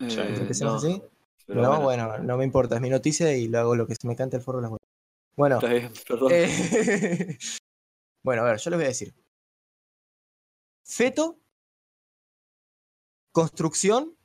[0.07, 0.21] Sí.
[0.21, 1.03] Eh, ¿Empecemos no, así?
[1.51, 3.97] Pero no, bueno, bueno, no me importa, es mi noticia y lo hago lo que
[3.97, 4.89] se me cante el forro de las huevas.
[5.37, 6.33] Bueno, está bien, perdón.
[6.33, 7.39] eh,
[8.23, 9.13] bueno, a ver, yo les voy a decir.
[10.85, 11.41] Feto,
[13.33, 14.17] construcción,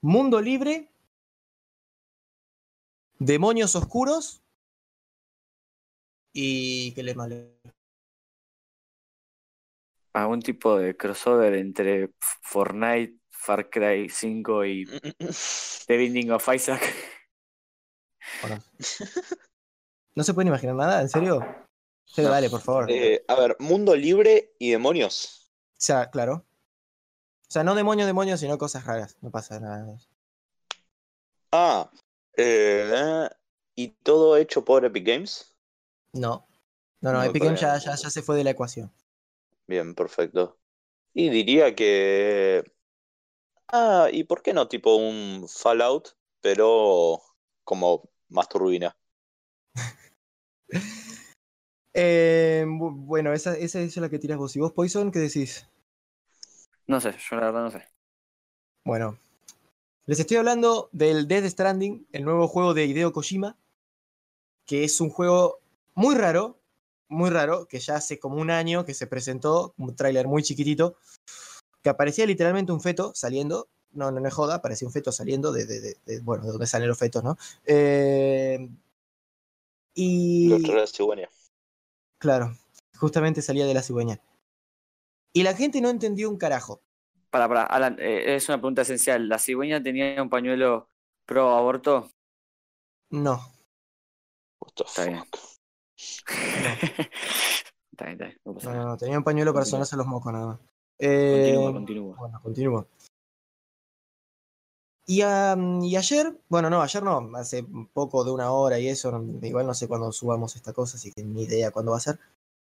[0.00, 0.90] mundo libre,
[3.20, 4.42] demonios oscuros
[6.32, 7.60] y qué les mal.
[10.14, 12.10] Algún tipo de crossover entre
[12.42, 14.86] Fortnite, Far Cry 5 y
[15.86, 16.80] The Binding of Isaac.
[20.14, 21.02] ¿No se pueden imaginar nada?
[21.02, 21.40] ¿En serio?
[22.16, 22.22] No.
[22.22, 22.90] dale, por favor.
[22.90, 25.50] Eh, a ver, mundo libre y demonios.
[25.72, 26.46] O sea, claro.
[27.42, 29.18] O sea, no demonios, demonios, sino cosas raras.
[29.20, 29.98] No pasa nada.
[31.52, 31.90] Ah,
[32.36, 33.28] eh,
[33.74, 35.54] ¿y todo hecho por Epic Games?
[36.12, 36.46] No.
[37.00, 38.90] No, no, No, Epic Games ya, ya, ya se fue de la ecuación.
[39.66, 40.58] Bien, perfecto.
[41.12, 42.64] Y diría que...
[43.68, 47.20] Ah, ¿y por qué no tipo un Fallout, pero
[47.64, 48.96] como más turbina?
[51.94, 54.54] Eh, bu- bueno, esa, esa es la que tiras vos.
[54.56, 55.66] ¿Y vos, Poison, qué decís?
[56.86, 57.84] No sé, yo la verdad no sé.
[58.82, 59.18] Bueno,
[60.06, 63.58] les estoy hablando del Dead Stranding, el nuevo juego de Hideo Kojima,
[64.66, 65.60] que es un juego
[65.94, 66.58] muy raro,
[67.08, 70.96] muy raro, que ya hace como un año que se presentó, un tráiler muy chiquitito,
[71.84, 75.66] que aparecía literalmente un feto saliendo, no, no me joda, aparecía un feto saliendo de,
[75.66, 77.36] de, de, de- bueno, de donde salen los fetos, ¿no?
[77.66, 78.70] Eh,
[79.94, 80.48] y...
[80.48, 81.28] Trailers de cigüeña.
[82.18, 82.56] Claro,
[82.98, 84.18] justamente salía de la cigüeña.
[85.34, 86.80] Y la gente no entendió un carajo.
[87.28, 89.28] Para, para, Alan, eh, es una pregunta esencial.
[89.28, 90.88] ¿La cigüeña tenía un pañuelo
[91.26, 92.10] pro aborto?
[93.10, 93.52] No.
[94.74, 95.22] Está bien.
[97.92, 98.38] está bien, está bien.
[98.44, 100.60] No No, no, tenía un pañuelo para sonarse los mocos nada más.
[100.98, 102.16] Eh, Continúa, continúa.
[102.16, 102.86] Bueno, continúo.
[105.06, 109.74] Y, ayer, bueno, no, ayer no, hace poco de una hora y eso, igual no
[109.74, 112.18] sé cuándo subamos esta cosa, así que ni idea cuándo va a ser.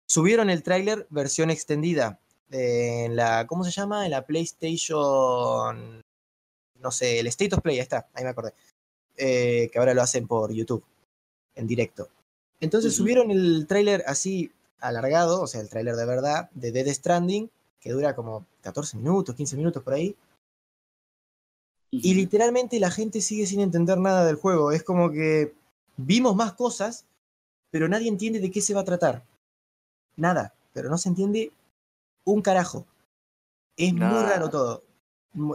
[0.09, 2.19] Subieron el tráiler versión extendida
[2.51, 4.05] eh, en la, ¿cómo se llama?
[4.07, 6.03] En la PlayStation,
[6.81, 8.55] no sé, el State of Play, ahí está, ahí me acordé.
[9.17, 10.85] Eh, que ahora lo hacen por YouTube,
[11.55, 12.09] en directo.
[12.61, 17.49] Entonces subieron el tráiler así alargado, o sea, el tráiler de verdad, de Dead Stranding,
[17.83, 20.17] que dura como 14 minutos, 15 minutos por ahí.
[21.91, 24.73] Y literalmente la gente sigue sin entender nada del juego.
[24.73, 25.53] Es como que
[25.97, 27.05] vimos más cosas,
[27.71, 29.27] pero nadie entiende de qué se va a tratar.
[30.17, 31.53] Nada, pero no se entiende
[32.25, 32.87] un carajo.
[33.77, 34.85] Es muy raro todo.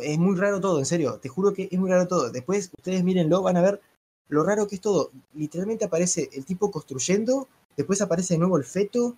[0.01, 1.19] Es muy raro todo, en serio.
[1.19, 2.29] Te juro que es muy raro todo.
[2.29, 3.81] Después ustedes mírenlo, van a ver
[4.27, 5.11] lo raro que es todo.
[5.33, 9.15] Literalmente aparece el tipo construyendo, después aparece de nuevo el feto,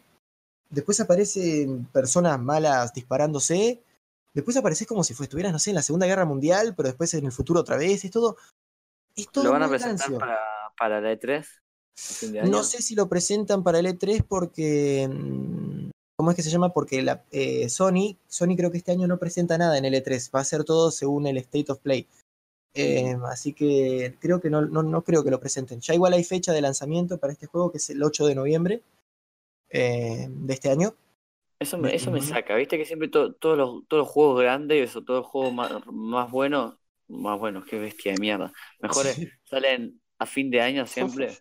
[0.70, 3.82] después aparecen personas malas disparándose,
[4.34, 7.26] después aparece como si estuvieras, no sé, en la Segunda Guerra Mundial, pero después en
[7.26, 8.06] el futuro otra vez.
[8.06, 8.38] Es todo.
[9.16, 10.40] Es todo ¿Lo van a presentar para,
[10.78, 11.40] para la E3?
[11.42, 12.52] a fin de año?
[12.52, 15.10] No sé si lo presentan para el E3 porque.
[15.12, 16.74] mm, ¿Cómo es que se llama?
[16.74, 20.30] Porque la, eh, Sony, Sony creo que este año no presenta nada en el E3.
[20.36, 22.08] Va a ser todo según el State of Play.
[22.74, 25.80] Eh, así que creo que no, no, no creo que lo presenten.
[25.80, 28.84] Ya igual hay fecha de lanzamiento para este juego que es el 8 de noviembre
[29.70, 30.94] eh, de este año.
[31.60, 34.96] Eso me, eso me saca, viste que siempre to- todos, los, todos los juegos grandes
[34.96, 36.76] o todos los juegos más, más buenos,
[37.10, 39.30] más buenos, qué bestia de mierda, mejores Sí.
[39.44, 41.38] salen a fin de año siempre.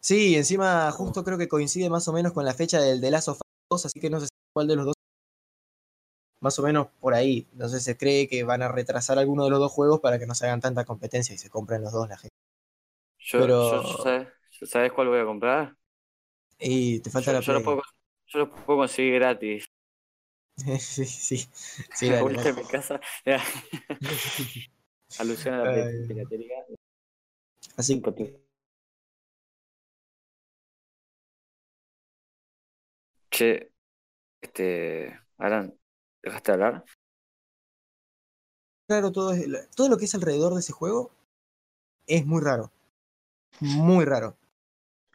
[0.00, 3.28] Sí, encima justo creo que coincide más o menos con la fecha del The Last
[3.28, 4.94] of Us 2, así que no sé cuál de los dos.
[6.40, 7.48] Más o menos por ahí.
[7.52, 10.34] Entonces se cree que van a retrasar alguno de los dos juegos para que no
[10.36, 12.34] se hagan tanta competencia y se compren los dos la gente.
[13.18, 14.28] Yo, Pero- yo- yo ¿sabes,
[14.70, 15.76] ¿sabes cuál voy a comprar?
[16.66, 17.82] Y te falta Yo, la yo lo puedo,
[18.26, 19.66] yo lo puedo conseguir gratis.
[20.80, 21.36] sí, sí.
[21.94, 22.54] Sí, La dale, vuelta dale.
[22.54, 23.00] de mi casa.
[25.18, 26.64] Alusión a la piratería.
[27.76, 28.44] Así Porque- que,
[33.30, 33.72] Che,
[34.40, 35.76] este, Alan,
[36.22, 36.84] ¿dejaste de hablar?
[38.88, 41.10] raro todo, es- todo lo que es alrededor de ese juego
[42.06, 42.70] es muy raro.
[43.60, 44.36] Muy raro.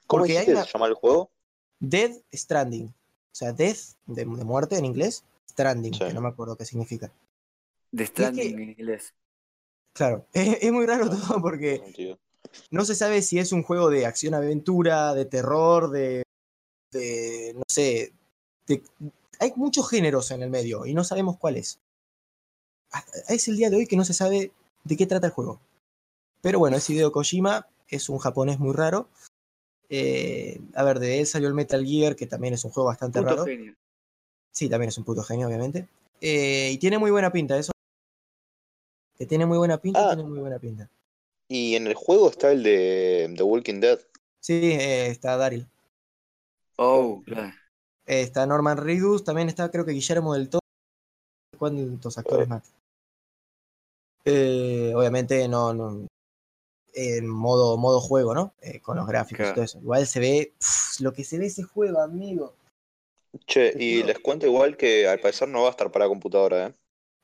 [0.07, 1.31] ¿Cómo Porque hay una- se llama el juego?
[1.79, 2.87] Dead Stranding.
[2.87, 5.99] O sea, Death de, de muerte en inglés, Stranding, Sí.
[5.99, 7.11] que no me acuerdo qué significa.
[7.91, 9.13] De Stranding en inglés.
[9.93, 12.15] Claro, es, es muy raro todo porque
[12.71, 16.23] no se sabe si es un juego de acción-aventura, de terror, de,
[16.91, 18.13] de no sé,
[18.67, 18.83] de-
[19.39, 21.79] hay muchos géneros en el medio y no sabemos cuál es.
[22.91, 24.51] Hasta- Es el día de hoy que no se sabe
[24.83, 25.59] de qué trata el juego.
[26.41, 29.07] Pero bueno, es Hideo Kojima, es un japonés muy raro.
[29.89, 33.19] Eh, a ver, de él salió el Metal Gear, que también es un juego bastante
[33.19, 33.45] Puto raro.
[33.45, 33.75] genio.
[34.52, 35.88] Sí, también es un puto genio, obviamente.
[36.21, 37.71] Eh, y tiene muy buena pinta, eso.
[39.17, 40.15] Que tiene muy buena pinta, Ah.
[40.15, 40.89] tiene muy buena pinta.
[41.47, 43.99] Y en el juego está el de The Walking Dead.
[44.39, 45.67] Sí, eh, está Daryl.
[46.78, 47.47] Oh, claro.
[48.06, 50.60] Eh, está Norman Reedus, también está creo que Guillermo del Toro.
[51.58, 52.71] ¿Cuántos actores más?
[54.25, 56.08] Eh, obviamente no, no
[56.93, 58.54] en modo, modo juego, ¿no?
[58.62, 59.52] Eh, con los gráficos Claro.
[59.52, 59.80] y todo eso.
[59.80, 62.54] Igual se ve pff, lo que se ve ese juego, amigo.
[63.45, 66.73] Che, y les cuento igual que al parecer no va a estar para computadora, ¿eh?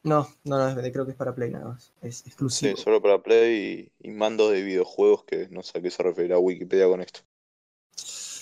[0.03, 1.91] No, no, no, creo que es para Play nada más.
[2.01, 2.77] Es Sí, exclusivo.
[2.77, 6.37] solo para Play y, y mandos de videojuegos que no sé a qué se referirá
[6.37, 7.21] Wikipedia con esto.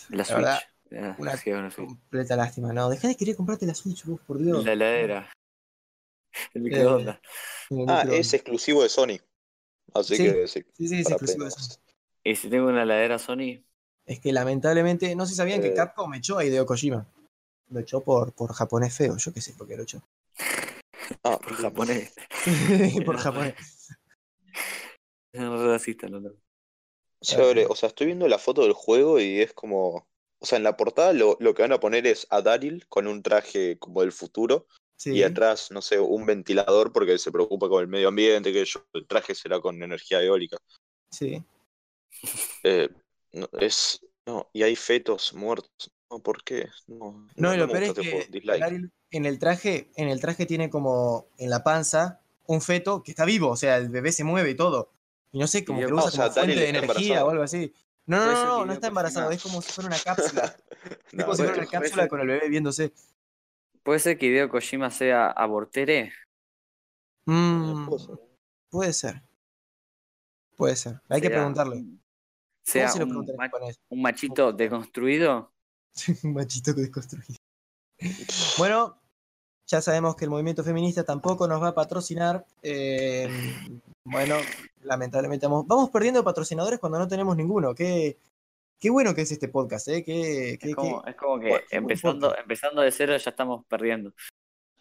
[0.09, 0.37] La Switch.
[0.37, 0.59] verdad,
[0.95, 1.85] Ah, una sí, bueno, sí.
[1.85, 2.73] Completa lástima.
[2.73, 4.63] No, deja de querer comprarte la Switch, vos, por Dios.
[4.65, 5.29] La heladera.
[6.53, 7.19] El microondas.
[7.69, 8.27] En el Ah, microondas.
[8.27, 9.19] es exclusivo de Sony.
[9.93, 11.79] Así Sí, que sí, Sí, sí, exclusivo nomás.
[12.23, 13.63] Y si tengo una heladera Sony,
[14.05, 15.73] Es que lamentablemente, no sé si sabían que Eh.
[15.73, 17.07] Capcom echó a Hideo Kojima.
[17.69, 20.01] Lo echó por, por japonés feo, yo qué sé por qué lo echó.
[21.23, 22.13] Ah, por japonés.
[23.05, 23.55] por japonés.
[25.33, 26.29] No racista, no, no.
[27.21, 30.07] Chévere, o sea, estoy viendo la foto del juego y es como.
[30.39, 33.07] O sea, en la portada lo, lo que van a poner es a Daryl con
[33.07, 34.67] un traje como del futuro.
[35.03, 35.17] Sí.
[35.17, 38.85] y atrás, no sé, un ventilador porque se preocupa con el medio ambiente, que yo,
[38.93, 40.57] el traje será con energía eólica.
[41.11, 41.43] Sí.
[42.63, 42.87] Eh,
[43.33, 45.91] no, es, no, y hay fetos muertos.
[46.09, 46.69] No, ¿por qué?
[46.87, 48.29] No, No, lo peor es que
[49.11, 53.25] en el traje, en el traje tiene como en la panza un feto que está
[53.25, 54.93] vivo, o sea, el bebé se mueve y todo.
[55.33, 57.27] Y no sé, como que lo usa o sea, como fuente de energía embarazado.
[57.27, 57.73] o algo así.
[58.05, 60.55] No, no, no, no, no está embarazado, es como si fuera una cápsula.
[61.13, 62.93] Es como si fuera una cápsula con el bebé viéndose.
[63.83, 66.13] ¿Puede ser que Hideo Kojima sea abortere?
[67.25, 67.89] Mm,
[68.69, 69.21] puede ser.
[70.55, 71.01] puede ser.
[71.09, 71.75] Hay que preguntarle.
[71.77, 72.01] un-
[72.65, 73.27] ¿Cómo Sea se lo un,
[73.89, 75.51] un machito deconstruido.
[76.23, 77.35] Un machito desconstruido.
[78.57, 78.97] Bueno,
[79.67, 82.45] ya sabemos que el movimiento feminista tampoco nos va a patrocinar.
[82.61, 83.29] eh,
[84.05, 84.35] bueno,
[84.81, 87.75] lamentablemente vamos, vamos perdiendo patrocinadores cuando no tenemos ninguno.
[87.75, 88.17] Qué,
[88.83, 90.03] qué bueno que es este podcast, ¿eh?
[90.03, 93.65] Qué, qué- Es como, qué- es como que Bueno, empezando, empezando de cero ya estamos
[93.65, 94.11] perdiendo.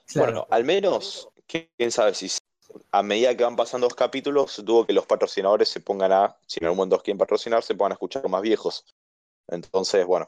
[0.07, 0.27] claro.
[0.33, 2.29] Bueno, al menos, quién sabe si
[2.91, 6.59] a medida que van pasando los capítulos, dudo que los patrocinadores se pongan a, si
[6.59, 8.85] en algún momento quieren patrocinar, se pongan a escuchar los más viejos.
[9.49, 10.27] Entonces, bueno,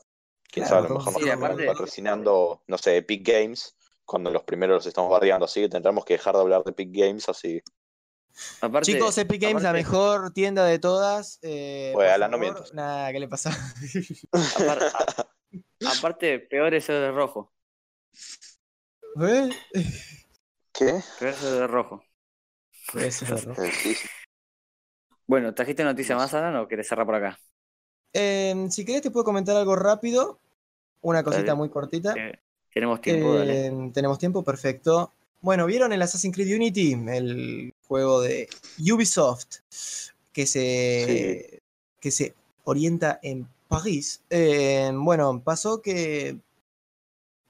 [0.52, 4.30] quién Claro, sabe, a lo mejor nos sí, aparte- patrocinando, no sé, Epic Games, cuando
[4.30, 7.28] los primeros los estamos bardeando, así que tendremos que dejar de hablar de Epic Games,
[7.28, 7.60] así.
[8.60, 11.38] Aparte, Chicos, Epic Games, la mejor tienda de todas.
[11.42, 12.72] Eh, Alan, no mientas.
[12.74, 13.50] Nada, ¿qué le pasa?
[15.98, 17.52] aparte, peor es el de rojo.
[19.20, 19.50] ¿Eh?
[20.72, 21.00] ¿Qué?
[21.18, 22.04] Peor es el de rojo.
[22.94, 23.00] ¿no?
[23.00, 23.24] Eh, sí,
[23.94, 23.96] sí.
[25.26, 27.38] Bueno, ¿trajiste noticia más, Alan, o querés cerrar por acá?
[28.12, 30.38] Eh, si querés te puedo comentar algo rápido.
[31.00, 31.56] Una cosita Dale.
[31.56, 32.14] muy cortita.
[32.16, 32.38] Eh,
[32.72, 33.66] tenemos tiempo, dale.
[33.66, 35.12] Eh, tenemos tiempo, perfecto.
[35.44, 36.94] Bueno, ¿vieron el Assassin's Creed Unity?
[37.06, 39.56] El juego de Ubisoft
[40.32, 41.60] que se,
[42.00, 44.22] que se orienta en París.
[44.30, 46.38] Eh, bueno, pasó que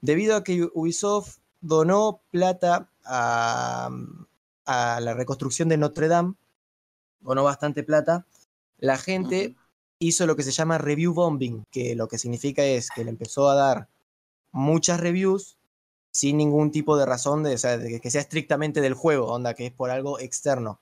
[0.01, 3.91] debido a que Ubisoft donó plata a,
[4.67, 6.35] a la reconstrucción de Notre Dame,
[7.21, 8.27] donó bastante plata,
[8.79, 9.55] la gente
[10.01, 13.49] hizo lo que se llama review bombing, que lo que significa es que le empezó
[13.49, 13.89] a dar
[14.51, 15.59] muchas reviews
[16.15, 19.91] sin ningún tipo de razón de, que sea estrictamente del juego, onda que es por
[19.91, 20.79] algo externo.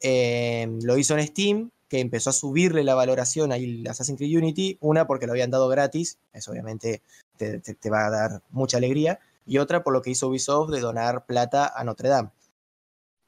[0.00, 4.78] Eh, lo hizo en Steam, que empezó a subirle la valoración al Assassin's Creed Unity,
[4.80, 7.02] una porque lo habían dado gratis, eso obviamente
[7.36, 10.80] te, te- va a dar mucha alegría, y otra por lo que hizo Ubisoft de
[10.80, 12.30] donar plata a Notre Dame.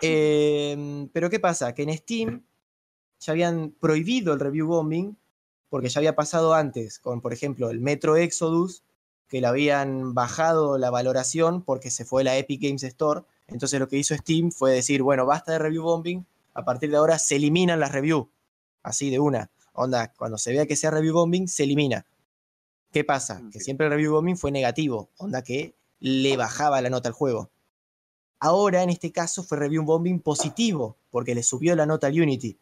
[0.01, 1.75] Eh, pero ¿qué pasa?
[1.75, 2.43] Que en Steam
[3.21, 5.15] ya habían prohibido el review bombing,
[5.69, 8.83] porque ya había pasado antes con, por ejemplo, el Metro Exodus,
[9.29, 13.23] que le habían bajado la valoración porque se fue la Epic Games Store.
[13.49, 16.97] Entonces lo que hizo Steam fue decir, bueno, basta de review bombing, a partir de
[16.97, 18.27] ahora se eliminan las reviews.
[18.83, 19.51] Así de una.
[19.73, 22.07] Onda, cuando se vea que sea review bombing, se elimina.
[22.93, 23.43] ¿Qué pasa?
[23.51, 23.63] Que Ok.
[23.65, 25.11] siempre el review bombing fue negativo.
[25.19, 27.51] Onda que le bajaba la nota al juego.
[28.39, 32.57] Ahora, en este caso, fue review bombing positivo, porque le subió la nota al Unity.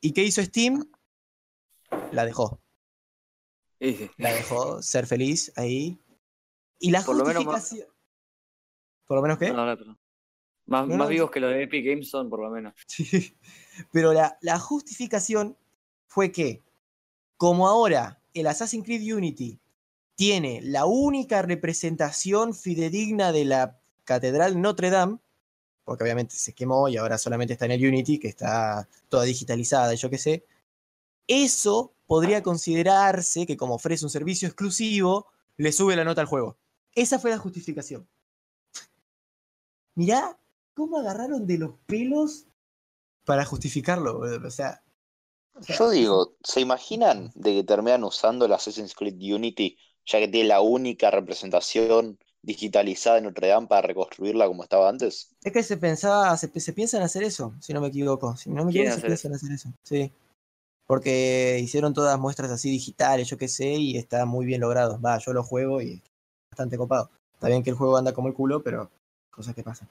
[0.00, 0.88] ¿Y qué hizo Steam?
[2.12, 2.58] La dejó.
[3.80, 4.10] Sí.
[4.16, 5.98] La dejó ser feliz ahí.
[6.78, 7.94] Y la Por lo menos más- justificación.
[9.06, 9.50] ¿Por lo menos qué?
[9.50, 9.98] No, no, perdón.
[10.66, 12.74] Más, No, más no, vivos que los de Epic Games son, por lo menos.
[12.86, 13.36] Sí.
[13.92, 15.56] Pero la, la justificación
[16.06, 16.62] fue que,
[17.36, 19.60] como ahora el Assassin's Creed Unity
[20.16, 25.18] tiene la única representación fidedigna de la Catedral Notre Dame,
[25.84, 29.92] porque obviamente se quemó y ahora solamente está en el Unity, que está toda digitalizada
[29.94, 30.44] y yo qué sé,
[31.28, 36.56] eso podría considerarse que como ofrece un servicio exclusivo, le sube la nota al juego.
[36.94, 38.08] Esa fue la justificación.
[39.94, 40.38] Mirá
[40.74, 42.46] cómo agarraron de los pelos
[43.24, 44.20] para justificarlo.
[44.20, 44.82] O sea,
[45.54, 50.18] o sea, Yo digo, ¿se imaginan de que terminan usando el Assassin's Creed Unity, ya
[50.18, 55.34] que tiene la única representación digitalizada en Notre Dame para reconstruirla como estaba antes?
[55.42, 58.36] es que se pensaba, se, se piensan hacer eso, si no me equivoco.
[58.36, 59.72] Si no me equivoco, se piensan hacer eso.
[59.82, 60.12] Sí.
[60.86, 65.00] Porque hicieron todas muestras así digitales, yo qué sé, y está muy bien logrado.
[65.00, 66.02] Va, yo lo juego y
[66.50, 67.10] bastante copado.
[67.34, 68.90] Está bien que el juego anda como el culo, pero
[69.30, 69.88] cosas que pasan.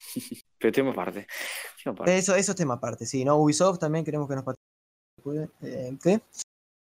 [0.58, 1.26] Pero tenemos parte.
[1.82, 2.18] Tenemos parte.
[2.18, 3.36] Eso, eso es tema aparte, sí, ¿no?
[3.36, 4.44] Ubisoft también queremos que nos.
[5.62, 6.20] Eh, ¿qué?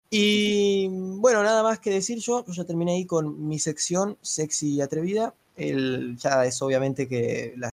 [0.10, 4.76] Y bueno, nada más que decir yo, yo ya terminé ahí con mi sección sexy
[4.76, 5.34] y atrevida.
[5.56, 7.70] El, ya es obviamente que la,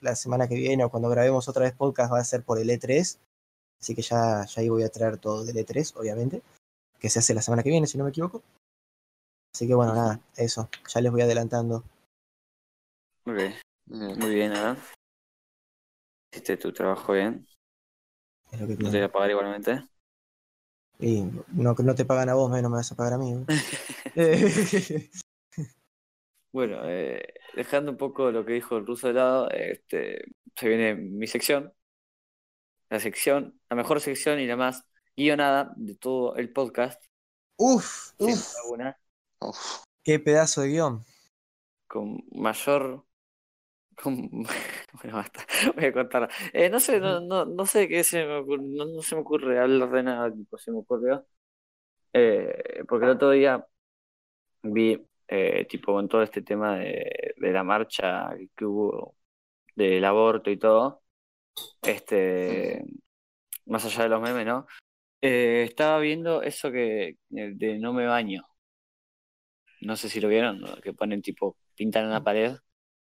[0.00, 2.70] la semana que viene o cuando grabemos otra vez podcast va a ser por el
[2.70, 3.18] E3.
[3.80, 6.42] Así que ya, ya ahí voy a traer todo del E3, obviamente.
[6.98, 8.42] Que se hace la semana que viene, si no me equivoco.
[9.54, 10.68] Así que bueno, nada, eso.
[10.92, 11.82] Ya les voy adelantando.
[13.24, 13.38] Ok,
[13.86, 14.76] Muy bien, Alan.
[16.32, 17.46] Hiciste tu trabajo bien.
[18.52, 19.88] Es lo que No te voy a pagar igualmente.
[20.98, 23.32] Y no, no te pagan a vos, menos me vas a pagar a mí.
[23.32, 23.46] ¿no?
[24.16, 25.10] Eh,
[26.52, 27.22] Bueno, eh,
[27.54, 30.24] dejando un poco lo que dijo el ruso de lado, este,
[30.56, 31.72] se viene mi sección.
[32.90, 34.84] La sección, la mejor sección y la más
[35.16, 37.02] guionada de todo el podcast.
[37.58, 38.54] Uf, uf,
[40.02, 41.04] qué pedazo de guion.
[41.86, 43.04] con mayor.
[43.96, 44.30] Con...
[45.02, 46.30] Bueno, basta, voy a contar.
[46.52, 49.22] Eh, no sé, no, no, no sé qué se me ocurre, no, no se me
[49.22, 51.26] ocurre hablar de nada, tipo, se me ocurrió.
[52.12, 53.66] Eh, porque el otro día
[54.62, 59.16] vi, eh, tipo, con todo este tema de, de la marcha que hubo
[59.76, 61.02] del aborto y todo,
[61.82, 62.84] este,
[63.66, 64.66] más allá de los memes, ¿no?
[65.20, 68.46] Eh, estaba viendo eso que de no me baño.
[69.82, 70.74] No sé si lo vieron, ¿no?
[70.76, 72.56] que ponen tipo, pintan una pared,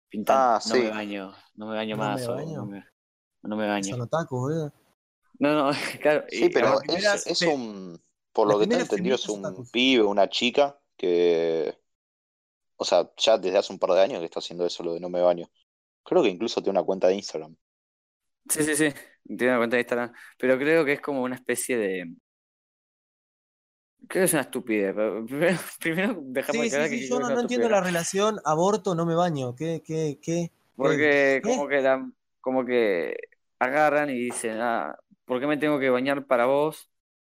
[0.08, 0.88] pintan Ah, no me sí.
[0.88, 2.56] baño, no me baño No más, me o baño.
[2.56, 2.84] no me,
[3.42, 3.96] no me baño.
[3.96, 4.72] Son boludo.
[5.38, 5.70] No, no,
[6.00, 6.24] claro.
[6.28, 8.00] Sí, y pero es, un.
[8.32, 11.76] Por lo que tengo entendido, es un pibe, una chica que.
[12.76, 15.00] O sea, ya desde hace un par de años que está haciendo eso, lo de
[15.00, 15.50] no me baño.
[16.04, 17.56] Creo que incluso tiene una cuenta de Instagram.
[18.48, 21.76] Sí, sí, sí, tiene una cuenta de Instagram, pero creo que es como una especie
[21.76, 22.14] de...
[24.08, 27.20] Creo que es una estupidez, pero primero, primero déjame Sí, sí, aclarar sí, que yo
[27.20, 29.54] no, que entiendo la relación aborto, no me baño.
[29.54, 30.50] ¿Qué, qué, qué?
[30.74, 31.48] Porque ¿Qué?
[31.48, 33.16] como que la, como que
[33.58, 36.90] agarran y dicen, ah, ¿por qué me tengo que bañar para vos?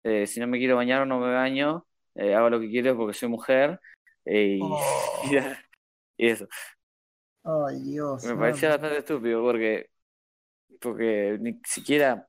[0.03, 3.15] Eh, si no me quiero bañar no me baño, eh, hago lo que quiero porque
[3.15, 3.81] soy mujer,
[4.25, 4.81] eh, y, Oh.
[6.17, 6.47] y eso.
[7.45, 8.25] Ay, Dios.
[8.25, 8.39] Me no.
[8.39, 9.91] parecía bastante estúpido porque,
[10.81, 12.29] porque ni siquiera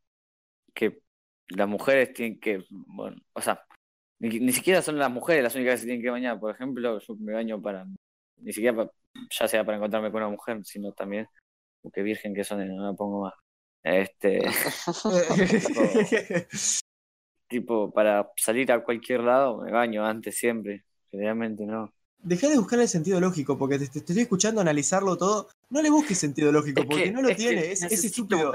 [0.73, 1.01] que
[1.49, 3.61] las mujeres tienen que, bueno, o sea,
[4.19, 6.39] ni, ni siquiera son las mujeres las únicas que se tienen que bañar.
[6.39, 7.85] Por ejemplo, yo me baño para,
[8.37, 8.89] ni siquiera
[9.29, 11.27] ya sea para encontrarme con una mujer, sino también,
[11.81, 13.33] porque virgen que son, no me pongo más.
[13.83, 14.41] Este,
[17.47, 21.93] tipo, para salir a cualquier lado me baño antes siempre, generalmente no.
[22.26, 25.47] Dejá de buscar el sentido lógico, porque te, te estoy escuchando analizarlo todo.
[25.69, 27.71] No le busques sentido lógico, Es porque que- no lo es que tiene.
[27.71, 28.51] Es, es estúpido.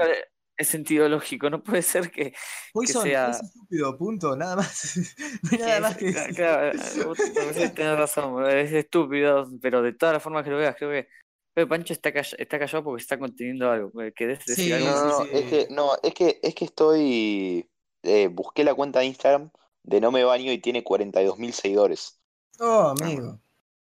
[0.57, 2.33] el sentido lógico, no puede ser que,
[2.73, 4.35] Poison sea- es estúpido, punto.
[4.35, 4.95] Nada más.
[5.43, 6.35] no hay Que nada es- más que cla- decir.
[6.35, 10.89] Claro, eh, tenés razón, es estúpido, pero de todas las formas que lo veas, creo
[10.91, 11.07] que
[11.53, 13.91] Pepe Pancho está, call- está callado porque está conteniendo algo.
[14.15, 14.87] ¿Querés decir Sí, algo?
[14.89, 15.29] No, no, no, sí.
[15.33, 17.69] es que, no, es que, es que estoy.
[18.03, 19.49] eh, busqué la cuenta de Instagram
[19.83, 22.19] de No Me Baño y tiene 42.000 seguidores.
[22.59, 23.39] Oh, amigo.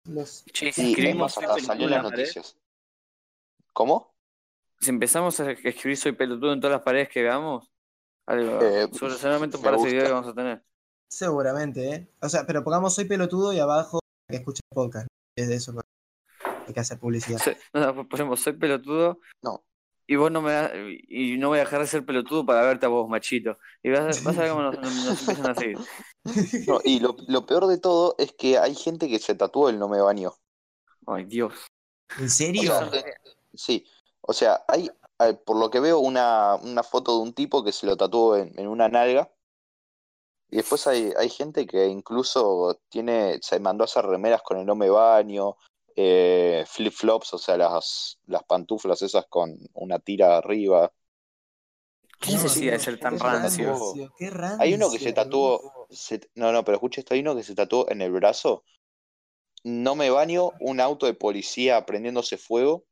[0.07, 0.45] Los...
[0.45, 2.57] Che, si escribimos más, salió en las noticias.
[3.73, 4.15] ¿Cómo?
[4.79, 7.71] si empezamos a escribir soy pelotudo en todas las paredes que veamos,
[8.27, 9.89] algo, Eh, seguro- seguramente un me par de gusta.
[9.89, 10.63] seguidores vamos a tener.
[11.09, 12.07] Seguramente, ¿eh?
[12.21, 13.99] O sea, pero pongamos soy pelotudo y abajo
[14.29, 15.07] que escucha podcast.
[15.35, 15.79] Es de eso que
[16.67, 17.39] hay que hacer publicidad.
[17.39, 19.63] Soy- no, no, ponemos soy pelotudo No.
[20.07, 20.71] Y vos no me da-
[21.09, 23.57] y no voy a dejar de ser pelotudo para verte a vos, machito.
[23.83, 25.81] Y vas, vas a ver cómo nos, nos- empiezan a seguir.
[26.67, 29.79] No, y lo, lo peor de todo es que hay gente que se tatuó el
[29.79, 30.33] No Me Baño.
[31.07, 31.53] Ay, Dios.
[32.17, 32.63] ¿En O serio?
[32.63, 32.91] sea,
[33.53, 33.85] sí,
[34.21, 37.71] o sea, hay, hay, por lo que veo, una, una foto de un tipo que
[37.71, 39.31] se lo tatuó en, en una nalga.
[40.49, 44.65] Y después hay, hay gente que incluso tiene, se mandó a hacer remeras con el
[44.65, 45.57] no me baño,
[45.99, 50.91] eh, flip-flops, o sea, las, las pantuflas esas con una tira arriba.
[52.19, 53.71] ¿Quién se sigue de ser tan qué rancio?
[53.71, 54.13] rancio.
[54.17, 54.61] Qué rancio.
[54.61, 57.55] Hay uno que se tatuó, se- no, no, pero escucha esto, hay uno que se
[57.55, 58.63] tatuó en el brazo,
[59.63, 62.85] no me baño, un auto de policía prendiéndose fuego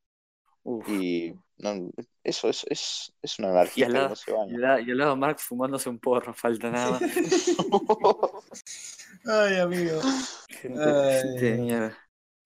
[0.64, 0.88] Uf.
[0.90, 1.92] y no,
[2.24, 4.56] eso es, es, es una Y anarquista al que lado, no se y baña.
[4.56, 7.00] al lado- y al lado Marx fumándose un porro, falta nada.
[9.28, 10.02] Ay, amigo.
[10.50, 11.22] Gente, Ay.
[11.22, 11.98] gente de mierda.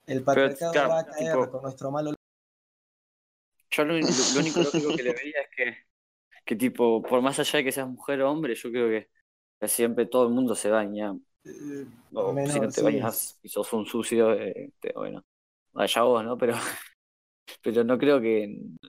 [0.10, 2.12] El patriarcado claro, va a caer tipo- con nuestro malo.
[3.72, 5.78] Yo lo, único- lo único lógico que le veía es que,
[6.46, 9.10] que, tipo, por más allá de que seas mujer o hombre, yo creo que,
[9.60, 11.14] que siempre todo el mundo se baña.
[11.46, 12.84] eh, O si no te sí.
[12.84, 15.24] bañas y sos un sucio, eh, te- bueno,
[15.74, 16.38] vaya vos, ¿no?
[16.38, 16.56] Pero,
[17.64, 18.48] pero no creo que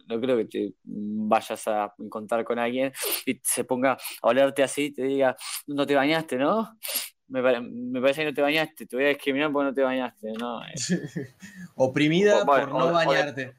[0.09, 2.93] no creo que te vayas a encontrar con alguien
[3.27, 5.37] y se ponga a olerte así y te diga,
[5.69, 6.79] no te bañaste, ¿no?
[7.31, 9.83] Me, pare- me parece que no te bañaste, te voy a discriminar porque no te
[9.83, 10.63] bañaste, ¿no?
[10.65, 10.75] Eh,
[11.77, 13.55] Oprimida O- bueno, por no o- o- bañarte.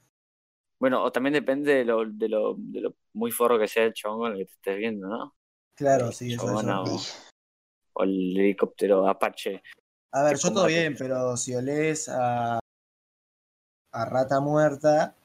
[0.80, 3.94] Bueno, o también depende de lo, de lo, de lo muy forro que sea el
[3.94, 5.36] chabón con el que te estés viendo, ¿no?
[5.76, 6.82] Claro, sí, eso, eso.
[6.84, 7.00] o,
[7.94, 9.62] o el helicóptero Apache.
[10.12, 12.60] A ver, yo todo bien, pero si olés a,
[13.94, 15.16] a rata muerta,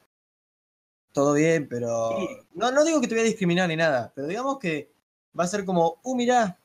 [1.12, 2.10] todo bien, pero.
[2.10, 2.28] Sí.
[2.54, 4.92] No, no digo que te voy a discriminar ni nada, pero digamos que
[5.38, 6.58] va a ser como, uh, mirá,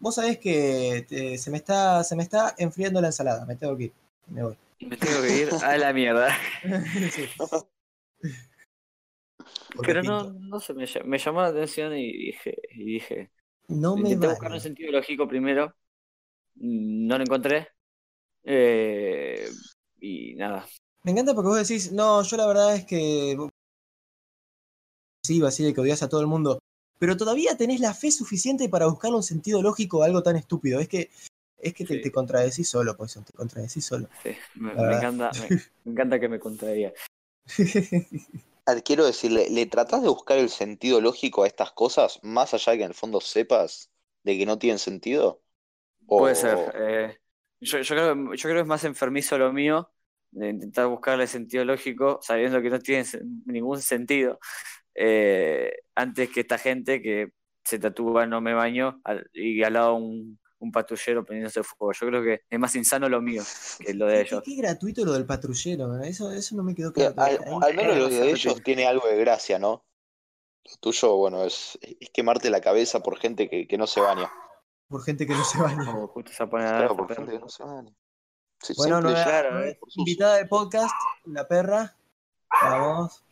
[0.00, 3.76] vos sabés que te- se, me está, se me está enfriando la ensalada, me tengo
[3.76, 3.92] que ir.
[4.28, 4.56] Me voy.
[4.80, 6.36] Me tengo que ir a la mierda.
[7.10, 7.28] Sí.
[9.86, 13.30] Pero no, no sé, me, me llamó la atención y dije, y dije,
[13.68, 14.38] No me intenté baño.
[14.38, 15.76] buscar un sentido lógico primero,
[16.56, 17.68] no lo encontré,
[18.44, 19.48] eh,
[20.00, 20.66] y nada,
[21.02, 23.36] Me encanta porque vos decís, no, yo la verdad es que.
[25.22, 26.58] Sí, así de que odias a todo el mundo.
[27.00, 30.78] Pero todavía tenés la fe suficiente para buscarle un sentido lógico a algo tan estúpido.
[30.80, 31.10] Es que,
[31.58, 32.02] es que te, Sí.
[32.02, 34.08] te contradecís solo, pues, te contradecís solo.
[34.22, 35.48] Sí, me, encanta, me,
[35.84, 36.92] me encanta que me contradiga.
[38.84, 42.78] Quiero decirle, ¿le tratás de buscar el sentido lógico a estas cosas, más allá de
[42.78, 43.90] que en el fondo sepas
[44.22, 45.42] de que no tienen sentido?
[46.16, 46.58] Puede O- ser.
[46.74, 47.18] eh,
[47.60, 49.90] yo, yo creo, yo creo que es más enfermizo lo mío,
[50.30, 53.04] de intentar buscarle sentido lógico, sabiendo que no tiene
[53.46, 54.38] ningún sentido,
[54.94, 57.32] eh, antes que esta gente que
[57.64, 59.00] se tatúa no me baño
[59.32, 61.92] y al lado un, un patrullero prendiéndose fuego.
[61.92, 63.42] Yo creo que es más insano lo mío
[63.78, 64.42] que lo de ellos.
[64.44, 67.60] qué gratuito lo del patrullero, eso, eso no me quedó que claro.
[67.62, 69.84] al, menos lo de ellos tiene algo de gracia, ¿no?
[70.64, 74.30] Lo tuyo, bueno, es, es quemarte la cabeza por gente que, que no se baña.
[74.88, 75.84] Por gente que no se baña.
[76.08, 77.94] Justo se pone a dar Claro, por gente que no se baña.
[78.62, 79.78] Sí, Bueno, nueva, claro, eh.
[79.96, 81.96] invitada de podcast, la perra.
[82.62, 83.24] Vamos.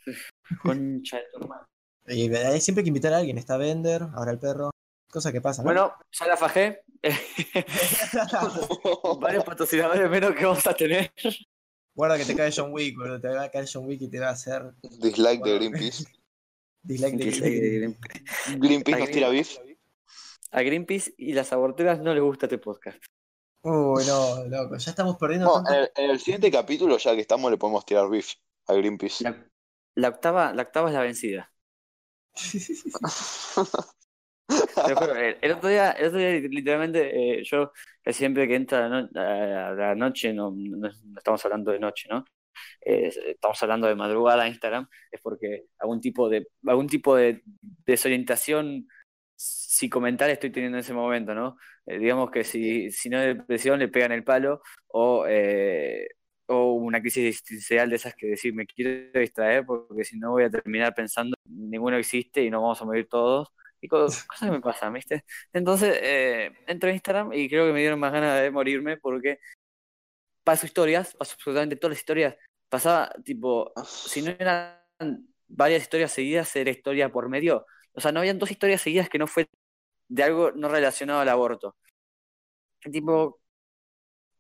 [0.63, 1.67] Concha de tu madre.
[2.07, 3.39] Y hay siempre que invitar a alguien.
[3.39, 4.71] Está Bender, ahora el perro.
[5.11, 5.67] Cosa que pasa, ¿no?
[5.67, 6.83] Bueno, ya la fajé.
[9.21, 11.13] Varios patrocinadores menos que vamos a tener.
[11.95, 13.21] Guarda que te cae John Wick, boludo.
[13.21, 15.55] Te va a caer John Wick y te va a hacer Dislike de.
[15.57, 16.05] Greenpeace.
[16.83, 18.59] dislike de Dislike de Greenpeace.
[18.59, 19.57] Greenpeace nos tira beef.
[20.51, 22.99] A Greenpeace y las aborteras no les gusta este podcast.
[23.63, 24.77] Uy, no, loco.
[24.77, 25.73] Ya estamos perdiendo No, tanto.
[25.73, 28.35] en, el, en el siguiente capítulo, ya que estamos, le podemos tirar beef
[28.67, 29.25] a Greenpeace.
[29.25, 29.47] La,
[30.05, 31.53] la octava, la octava es la vencida.
[34.85, 37.73] Te juro, el, el otro día, el otro día literalmente, eh, yo
[38.07, 39.09] siempre que entra la, no-
[39.77, 42.25] la noche, no, no- no estamos hablando de noche, ¿no?
[42.83, 47.43] Eh, estamos hablando de madrugada en Instagram, es porque algún tipo de, algún tipo de
[47.87, 48.89] desorientación
[49.37, 51.59] psicomental estoy teniendo en ese momento, ¿no?
[51.87, 56.09] Eh, digamos que si, si no es depresión, le pegan el palo, o, eh,
[56.49, 60.45] o una crisis existencial de esas que decir, me quiero distraer porque si no voy
[60.45, 63.49] a terminar pensando, ninguno existe y no vamos a morir todos.
[63.81, 65.25] Y co- cosas que me pasan, ¿viste?
[65.53, 69.39] Entonces, eh, entro a Instagram y creo que me dieron más ganas de morirme porque
[70.45, 72.37] paso historias, paso absolutamente todas las historias.
[72.69, 74.79] Pasaba, tipo, si no eran
[75.49, 77.67] varias historias seguidas, era historia por medio.
[77.93, 79.49] O sea, no habían dos historias seguidas que no fue
[80.09, 81.77] de algo no relacionado al aborto.
[82.93, 83.39] Tipo,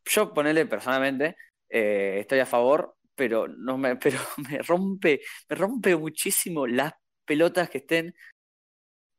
[0.04, 1.36] yo ponerle personalmente,
[1.68, 6.92] eh, estoy a favor, pero no me, pero me rompe, me rompe muchísimo las
[7.24, 8.14] pelotas que estén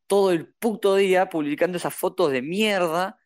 [0.07, 3.19] todo el puto día publicando esas fotos de mierda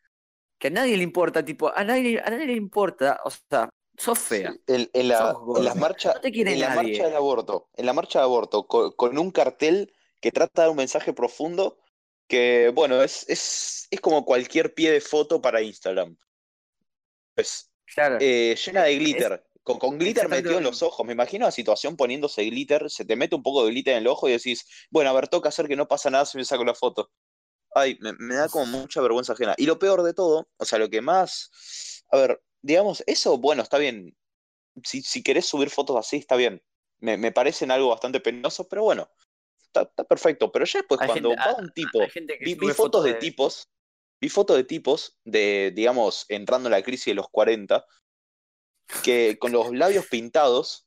[0.58, 4.18] que a nadie le importa, tipo, a nadie, a nadie le importa, o sea, sos
[4.18, 4.52] fea.
[4.52, 7.86] Sí, En, en la, Sos en No te quiere en la marcha del aborto, en
[7.86, 11.78] la marcha del aborto, con, con un cartel que trata de un mensaje profundo
[12.26, 16.16] que, bueno, es, es, es como cualquier pie de foto para Instagram.
[17.34, 18.18] Pues, Claro.
[18.20, 19.44] eh, llena de glitter.
[19.62, 21.06] Con, con glitter metido en lo los ojos.
[21.06, 24.06] Me imagino la situación poniéndose glitter, se te mete un poco de glitter en el
[24.08, 26.64] ojo y decís, bueno, a ver, toca hacer que no pasa nada si me saco
[26.64, 27.10] la foto.
[27.74, 29.54] Ay, me, me da como mucha vergüenza ajena.
[29.56, 33.62] Y lo peor de todo, o sea, lo que más, a ver, digamos, eso, bueno,
[33.62, 34.14] está bien.
[34.82, 36.62] Si, si querés subir fotos así, está bien.
[36.98, 39.08] Me, me parecen algo bastante penoso, pero bueno,
[39.62, 40.52] está, está perfecto.
[40.52, 43.02] Pero ya después, Hay cuando gente- va un tipo, Hay gente que vi, vi fotos
[43.04, 43.68] de tipos,
[44.20, 47.84] vi fotos de tipos de, digamos, entrando en la crisis de los 40,
[49.02, 50.86] que con los labios pintados,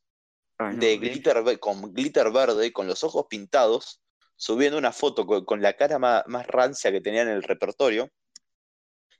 [0.58, 4.02] Ay, no, de glitter, con glitter verde, con los ojos pintados,
[4.36, 8.10] subiendo una foto con, con la cara más, más rancia que tenía en el repertorio,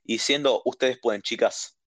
[0.04, 1.78] y diciendo, ustedes pueden, chicas.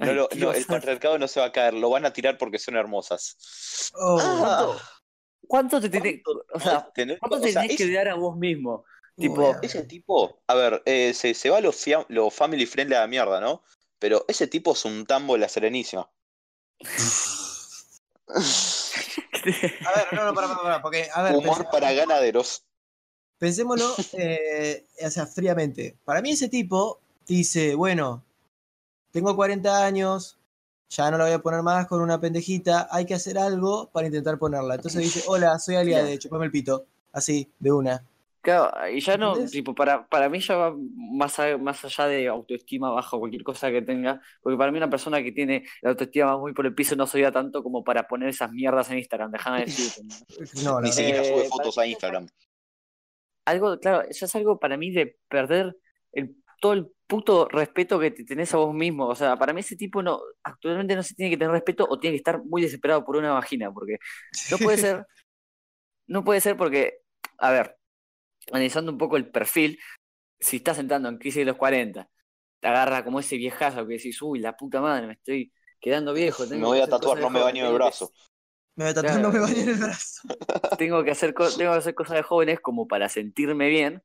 [0.00, 2.12] No Ay, lo- ¿qué no, el patriarcado no se va a caer, lo van a
[2.12, 3.92] tirar porque son hermosas.
[3.94, 4.80] Oh, ¿Cuánto,
[5.46, 6.90] cuánto te tenés, o sea,
[7.30, 8.84] o sea, que dar a vos mismo?
[9.16, 13.00] Tipo, Ese tipo, a ver, eh, se, se va lo, fia- lo family friendly a
[13.00, 13.62] la mierda, ¿no?
[13.98, 16.10] Pero ese tipo es un tambo de la Serenísima.
[18.26, 22.64] A ver, no, no, para, para, para, porque, a ver, Humor para ganaderos.
[23.38, 25.96] pensémoslo, eh, o sea, fríamente.
[26.04, 28.24] Para mí ese tipo dice, bueno,
[29.12, 30.38] tengo 40 años,
[30.88, 34.06] ya no la voy a poner más con una pendejita, hay que hacer algo para
[34.06, 34.76] intentar ponerla.
[34.76, 36.86] Entonces dice, hola, soy aliada, de chupame el pito.
[37.12, 38.02] Así, de una.
[38.44, 39.50] Claro, y ya no, ¿Entendés?
[39.50, 43.42] tipo, para, para mí ya va más, a- más allá de autoestima baja o cualquier
[43.42, 46.74] cosa que tenga, porque para mí una persona que tiene la autoestima muy por el
[46.74, 50.02] piso no sería tanto como para poner esas mierdas en Instagram, déjame decirte.
[50.04, 50.62] ¿no?
[50.62, 52.26] No, Ni no, siquiera Eh, sube fotos a Instagram.
[53.46, 55.76] Algo, claro, ya es algo para mí de perder
[56.12, 59.06] el, todo el puto respeto que te tenés a vos mismo.
[59.06, 61.98] O sea, para mí ese tipo no, actualmente no se tiene que tener respeto o
[61.98, 63.98] tiene que estar muy desesperado por una vagina, porque
[64.50, 65.06] no puede ser,
[66.06, 66.98] no puede ser porque,
[67.38, 67.76] a ver,
[68.52, 69.78] analizando un poco el perfil,
[70.38, 72.08] si estás entrando en crisis de los 40,
[72.60, 76.46] te agarra como ese viejazo que decís, uy, la puta madre, me estoy quedando viejo.
[76.46, 78.12] Me voy a tatuar, no me baño el brazo.
[78.76, 79.28] Me voy a tatuar, Claro.
[79.28, 80.22] no me bañé en el brazo.
[80.78, 84.02] tengo que hacer tengo que hacer cosas de jóvenes como para sentirme bien,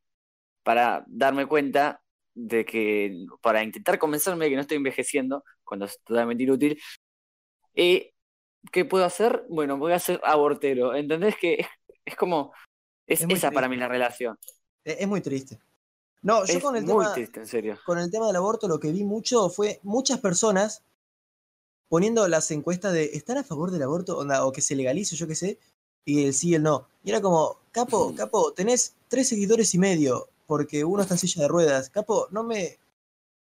[0.63, 2.01] para darme cuenta
[2.33, 6.81] de que, para intentar convencerme de que no estoy envejeciendo, cuando es totalmente inútil.
[7.73, 8.11] ¿Y
[8.71, 9.45] qué puedo hacer?
[9.49, 10.95] Bueno, voy a ser abortero.
[10.95, 11.67] ¿Entendés que es,
[12.05, 12.53] es como,
[13.09, 14.37] es, Es muy esa para mí la relación?
[14.83, 15.59] Es, es muy triste.
[16.21, 17.79] No, yo Es con el, muy tema, triste, en serio.
[17.85, 20.83] con el tema del aborto lo que vi mucho fue muchas personas
[21.87, 24.17] poniendo las encuestas de ¿están a favor del aborto?
[24.17, 25.59] Onda, o que se legalice, yo qué sé,
[26.05, 26.87] y el sí y el no.
[27.03, 31.43] Y era como, capo, capo, tenés tres seguidores y medio porque uno está en silla
[31.43, 31.89] de ruedas.
[31.89, 32.79] Capo, no me...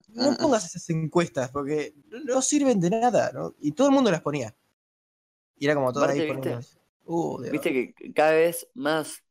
[0.08, 1.94] No pongas esas encuestas porque
[2.26, 3.54] no sirven de nada, ¿no?
[3.60, 4.52] Y todo el mundo las ponía.
[5.56, 6.28] Y era como todo ahí.
[6.32, 6.58] ¿viste?
[7.04, 9.22] Uh, Viste que cada vez más.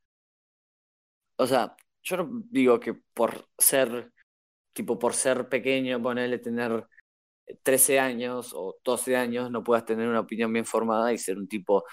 [1.39, 4.11] O sea, yo no digo que por ser,
[4.73, 6.85] tipo, por ser pequeño, ponerle tener
[7.63, 11.47] 13 años o 12 años, no puedas tener una opinión bien formada y ser un
[11.47, 11.85] tipo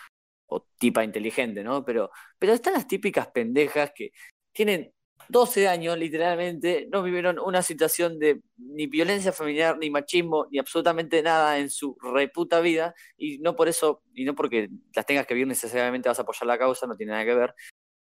[0.49, 1.84] o tipa inteligente, ¿no?
[1.84, 4.12] Pero, pero están las típicas pendejas que
[4.53, 4.92] tienen
[5.28, 11.22] 12 años, literalmente, no vivieron una situación de ni violencia familiar, ni machismo, ni absolutamente
[11.22, 15.34] nada en su reputa vida, y no por eso, y no porque las tengas que
[15.34, 17.55] vivir necesariamente vas a apoyar la causa, no tiene nada que ver,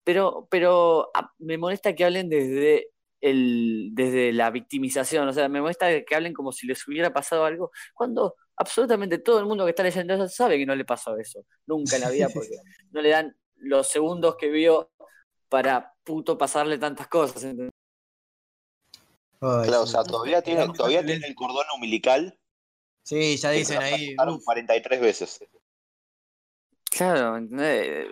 [0.06, 5.60] pero, pero ah, me molesta que hablen desde el, desde la victimización, o sea, me
[5.60, 9.70] molesta que hablen como si les hubiera pasado algo, cuando absolutamente todo el mundo que
[9.70, 12.54] está leyendo eso sabe que no le pasó eso, nunca en la vida, porque
[12.92, 14.92] no le dan los segundos que vio
[15.48, 17.42] para puto pasarle tantas cosas.
[17.42, 17.72] ¿entendés?
[19.40, 22.38] Ay, Claro, o sea, todavía tiene, todavía tiene el cordón umbilical.
[23.02, 24.14] Sí, ya dicen ahí.
[24.14, 25.40] cortaron uf, 43 veces.
[26.96, 28.06] Claro, ¿entendés?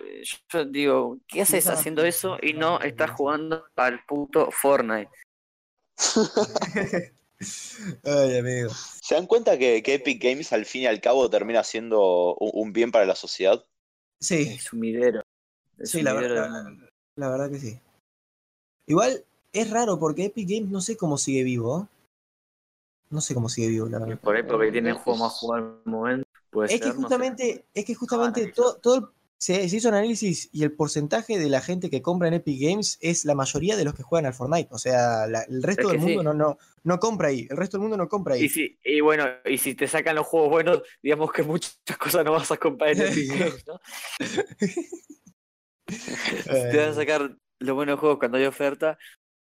[0.53, 5.11] Yo digo, ¿qué haces haciendo eso y no estás jugando al puto Fortnite?
[8.05, 8.71] Ay, amigo.
[9.03, 12.51] ¿Se dan cuenta que, que Epic Games al fin y al cabo termina siendo un,
[12.55, 13.65] un bien para la sociedad?
[14.21, 15.23] Sí, Es sumidero.
[15.79, 16.49] Es sí, la, verdad,
[17.17, 17.79] la verdad que sí.
[18.87, 21.81] Igual es raro porque Epic Games no sé cómo sigue vivo.
[21.83, 21.87] ¿eh?
[23.11, 24.19] No sé cómo sigue vivo, la verdad.
[24.21, 26.24] por ahí porque tiene el Es- juego más jugado al momento.
[26.55, 27.03] Puede Es que ser, no sé.
[27.03, 31.49] justamente, es que justamente todo, todo se, se hizo un análisis y el porcentaje de
[31.51, 34.35] la gente que compra en Epic Games es la mayoría de los que juegan al
[34.35, 34.69] Fortnite.
[34.73, 36.25] O sea, la- el resto Es del mundo sí.
[36.25, 37.47] no, no, no compra ahí.
[37.51, 38.45] El resto del mundo no compra ahí.
[38.45, 42.25] Y, si, y bueno, y si te sacan los juegos buenos, digamos que muchas cosas
[42.25, 43.79] no vas a comprar en Epic Games, ¿no?
[44.21, 44.39] Si
[46.71, 48.99] te van a sacar los buenos juegos cuando hay oferta,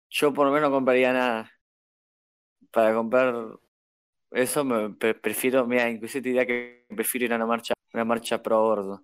[0.09, 1.51] yo por lo menos no compraría nada.
[2.71, 3.33] Para comprar
[4.31, 8.05] eso me pre- prefiero, mira, inclusive te diría que prefiero ir a una marcha, una
[8.05, 9.03] marcha pro aborto.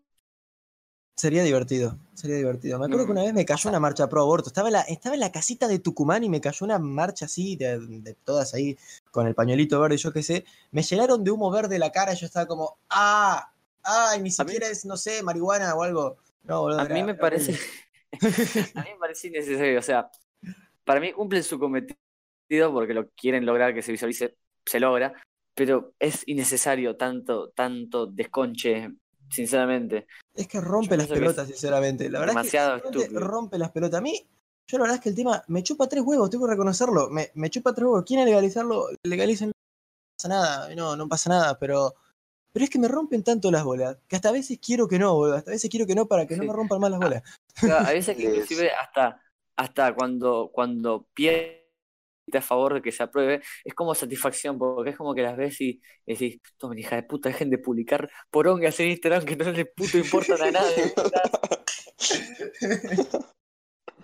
[1.16, 2.80] Sería divertido, sería divertido.
[2.80, 3.08] Me acuerdo Mm.
[3.08, 4.48] que una vez me cayó una marcha pro aborto.
[4.50, 7.56] Estaba en la, estaba en la casita de Tucumán y me cayó una marcha así,
[7.56, 8.78] de, de todas ahí,
[9.12, 10.44] con el pañuelito verde, yo qué sé.
[10.72, 13.54] Me llenaron de humo verde la cara y yo estaba como, ¡ah!
[13.84, 14.22] ¡ay!
[14.24, 16.18] Ni mí- siquiera es, no sé, marihuana o algo.
[16.44, 17.54] No, boludo, A era- mí me parece,
[18.76, 20.10] a mí me parece innecesario, o sea,
[20.86, 21.98] para mí cumplen su cometido
[22.74, 24.36] porque lo quieren lograr que se visualice,
[24.66, 25.14] se logra,
[25.56, 28.90] pero es innecesario tanto, tanto desconche,
[29.30, 30.08] sinceramente.
[30.34, 32.10] Es que rompe Yo las pelotas, sinceramente.
[32.10, 33.20] La verdad demasiado es que estúpido.
[33.20, 34.00] rompe las pelotas.
[34.00, 34.26] A mí,
[34.68, 37.10] yo la verdad es que el tema me chupa tres huevos, tengo que reconocerlo.
[37.10, 38.04] Me, me chupa tres huevos.
[38.06, 38.88] ¿Quieren legalizarlo?
[39.04, 39.50] Legalicen.
[39.50, 39.54] No
[40.18, 41.96] pasa nada, no, no pasa nada, pero.
[42.52, 45.16] Pero es que me rompen tanto las bolas, que hasta a veces quiero que no,
[45.16, 45.38] boludo.
[45.38, 47.24] Hasta a veces quiero que no para que no me rompan más las bolas.
[47.64, 49.20] O sea, a veces que inclusive hasta,
[49.56, 51.63] hasta cuando, cuando pierde
[52.32, 55.60] a favor de que se apruebe, es como satisfacción, porque es como que las ves
[55.62, 59.68] y decís, tomen hija de puta, dejen de publicar porongas en Instagram que no les
[59.76, 60.94] puto importan a nadie.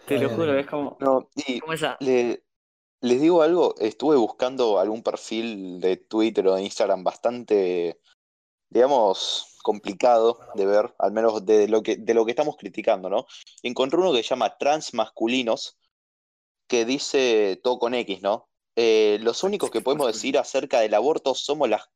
[0.05, 1.97] Te lo juro, es como, No, y como esa.
[1.99, 2.43] le-
[3.01, 7.99] les digo algo, estuve buscando algún perfil de Twitter o de Instagram bastante,
[8.69, 13.25] digamos, complicado de ver, al menos de lo que, de lo que estamos criticando, ¿no?
[13.63, 15.77] Encontré uno que se llama Transmasculinos,
[16.69, 18.47] que dice todo con X, ¿no?
[18.77, 21.89] Eh, los únicos que podemos decir acerca del aborto somos las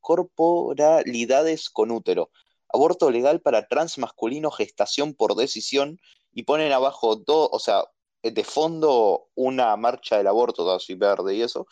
[0.00, 2.30] corporalidades con útero.
[2.72, 5.98] Aborto legal para transmasculinos, gestación por decisión,
[6.32, 7.84] y ponen abajo dos, o sea,
[8.22, 11.66] de fondo una marcha del aborto, todo así verde y eso,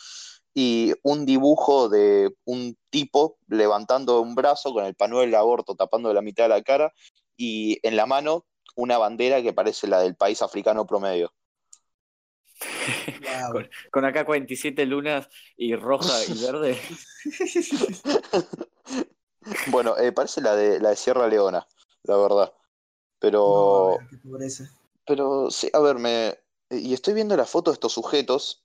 [0.54, 6.12] y un dibujo de un tipo levantando un brazo con el panuelo del aborto tapando
[6.12, 6.92] la mitad de la cara,
[7.36, 11.32] y en la mano una bandera que parece la del país africano promedio.
[13.52, 16.78] Con, con acá 47 lunas y roja y verde.
[19.70, 21.66] Bueno, eh, parece la de la de Sierra Leona,
[22.04, 22.52] la verdad.
[23.18, 24.70] Pero, No, qué pobreza.
[25.06, 26.38] pero sí, a ver, me
[26.70, 28.64] y estoy viendo la foto de estos sujetos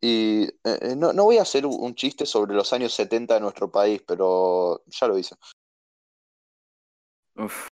[0.00, 3.34] Y eh, eh, no, no voy a hacer un- un chiste sobre los años 70
[3.34, 5.36] de nuestro país, pero ya lo hice.
[7.36, 7.68] Uf,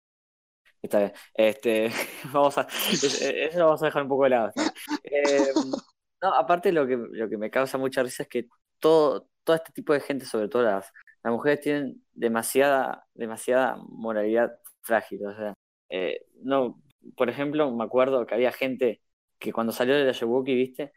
[0.82, 1.14] está bien.
[1.34, 1.90] Este,
[2.34, 4.52] vamos a, es- eso lo vamos a dejar un poco de lado.
[4.56, 4.64] ¿no?
[5.04, 5.54] Eh,
[6.22, 8.48] no, aparte lo que, lo que me causa mucha risa es que
[8.80, 10.92] todo, todo este tipo de gente, sobre todo las,
[11.24, 14.52] las mujeres, tienen demasiada, demasiada moralidad
[14.82, 15.26] frágil.
[15.26, 15.54] O sea,
[15.90, 16.82] eh, no,
[17.16, 19.02] por ejemplo, me acuerdo que había gente
[19.40, 20.92] que cuando salió de la Ayuwoki, ¿viste?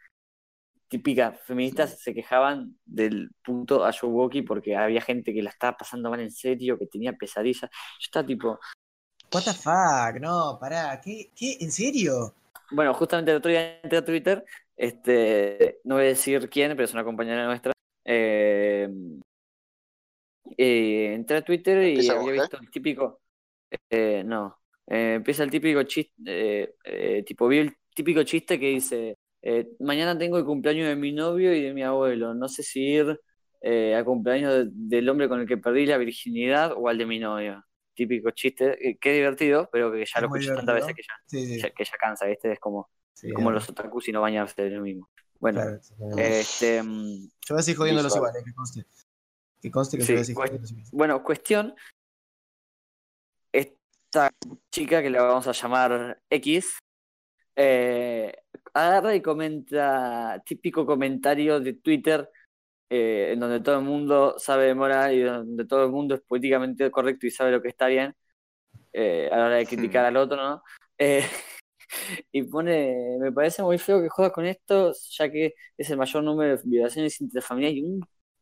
[0.88, 6.20] Típica, feministas se quejaban del punto Ayuwoki porque había gente que la estaba pasando mal
[6.20, 7.62] en serio, que tenía pesadillas.
[7.62, 7.68] Yo
[8.00, 8.60] estaba tipo,
[9.32, 11.32] What the fuck, no, pará, ¿qué?
[11.34, 11.56] ¿Qué?
[11.60, 12.34] ¿En serio?
[12.70, 14.44] Bueno, justamente el otro día entré a Twitter,
[14.76, 17.72] este, no voy a decir quién, pero es una compañera nuestra.
[18.04, 18.88] eh,
[20.56, 23.20] eh, entré a Twitter y ¿Empieza había visto el típico,
[23.90, 24.58] eh, no,
[24.88, 29.70] eh, empieza el típico chiste, eh, eh, tipo, vi el típico chiste que dice, eh,
[29.80, 33.20] mañana tengo el cumpleaños de mi novio y de mi abuelo, no sé si ir
[33.62, 37.06] eh, al cumpleaños de- del hombre con el que perdí la virginidad o al de
[37.06, 37.64] mi novio.
[37.94, 41.14] Típico chiste, eh, qué divertido, pero que ya Es lo escuché tantas veces que ya
[41.26, 41.60] Sí, sí.
[41.60, 42.52] ya- que ya cansa, ¿viste?
[42.52, 45.10] Es como, sí, como los otakus y no bañarse es lo mismo.
[45.38, 45.80] Bueno, claro,
[46.18, 48.86] este, mm, Yo voy a seguir jodiéndolos igual, que conste.
[49.60, 50.88] Que conste que voy a jodiéndolos igual.
[50.92, 51.74] bueno, cuestión,
[53.52, 54.30] esta
[54.70, 56.78] chica que la vamos a llamar X,
[57.56, 58.34] eh,
[58.72, 62.28] agarra y comenta, típico comentario de Twitter,
[62.94, 66.20] eh, en donde todo el mundo sabe de moral y donde todo el mundo es
[66.20, 68.14] políticamente correcto y sabe lo que está bien,
[68.92, 70.62] eh, a la hora de criticar al otro, ¿no?
[70.98, 71.24] Eh,
[72.30, 76.22] y pone, me parece muy feo que juegas con esto, ya que es el mayor
[76.22, 78.00] número de violaciones intrafamiliares y un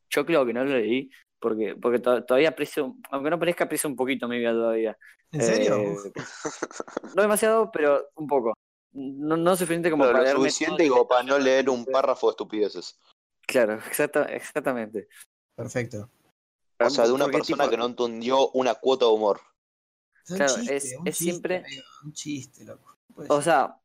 [0.09, 3.97] choclo que no lo leí, porque, porque to- todavía aprecio, aunque no parezca, aprecio un
[3.97, 4.97] poquito mi vida todavía.
[5.33, 5.77] ¿En serio?
[5.77, 6.13] Eh,
[7.17, 8.55] no demasiado, pero un poco.
[8.93, 12.33] No, no suficiente como Pero para lo suficiente como para no leer un párrafo de
[12.33, 12.99] estupideces.
[13.51, 15.09] Claro, exacta, exactamente.
[15.57, 16.09] perfecto.
[16.83, 19.41] O sea, de una persona tipo, que no entendió una cuota de humor.
[20.27, 22.97] Es Claro, chiste, es- es chiste, siempre- amigo, un chiste, loco.
[23.29, 23.77] O sea,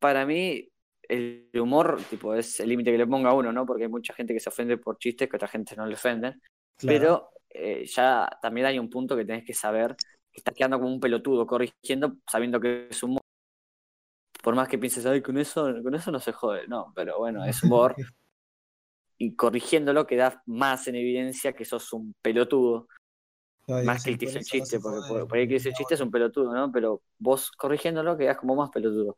[0.00, 0.68] para mí
[1.02, 3.64] el humor, tipo, es el límite que le ponga uno, ¿no?
[3.66, 6.32] Porque hay mucha gente que se ofende por chistes que otra gente no le ofenden.
[6.32, 6.98] Claro.
[6.98, 10.92] Pero eh, ya también hay un punto que tenés que saber que estás quedando como
[10.92, 13.20] un pelotudo corrigiendo sabiendo que es humor.
[14.42, 16.66] Por más que pienses, ay, con eso, con eso no se jode.
[16.68, 17.94] No, pero bueno, es humor.
[19.18, 22.88] y corrigiéndolo quedas más en evidencia que sos un pelotudo.
[23.68, 25.74] Ay, más que el que hizo el chiste, porque por, por el que hizo el
[25.74, 26.72] chiste es un pelotudo, ¿no?
[26.72, 29.16] Pero vos corrigiéndolo quedás como más pelotudo.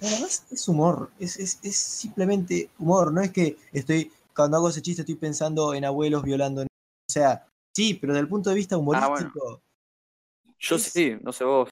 [0.00, 4.82] Además es humor, es, es, es simplemente humor, no es que estoy, cuando hago ese
[4.82, 6.62] chiste estoy pensando en abuelos violando.
[6.62, 6.66] O
[7.08, 9.60] sea, sí, pero desde el punto de vista humorístico.
[10.58, 11.68] Yo Es- sí, no sé vos.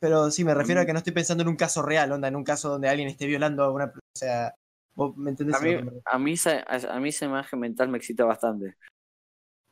[0.00, 2.36] Pero sí, me refiero a que no estoy pensando en un caso real, onda, en
[2.36, 3.86] un caso donde alguien esté violando a una.
[3.86, 4.54] O sea,
[4.94, 5.74] vos me entendés A a mí,
[6.04, 8.76] a mí, esa, a mí esa imagen mental me excita bastante.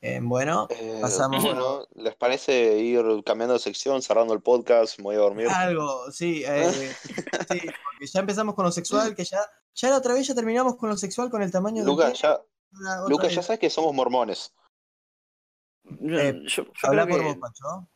[0.00, 4.96] Eh, bueno, Eh, Pasamos- bueno, ¿les parece ir cambiando de sección, cerrando el podcast?
[4.98, 5.48] Me voy a dormir.
[5.48, 9.40] algo, sí, eh, sí, porque ya empezamos con lo sexual, que ya,
[9.74, 11.90] ya la otra vez ya terminamos con lo sexual con el tamaño de.
[11.90, 12.40] Lucas, ya,
[13.08, 14.54] Lucas, ya sabes que somos mormones.
[16.00, 17.88] Yo- Eh, yo- yo Habla por que- vos, Pacho.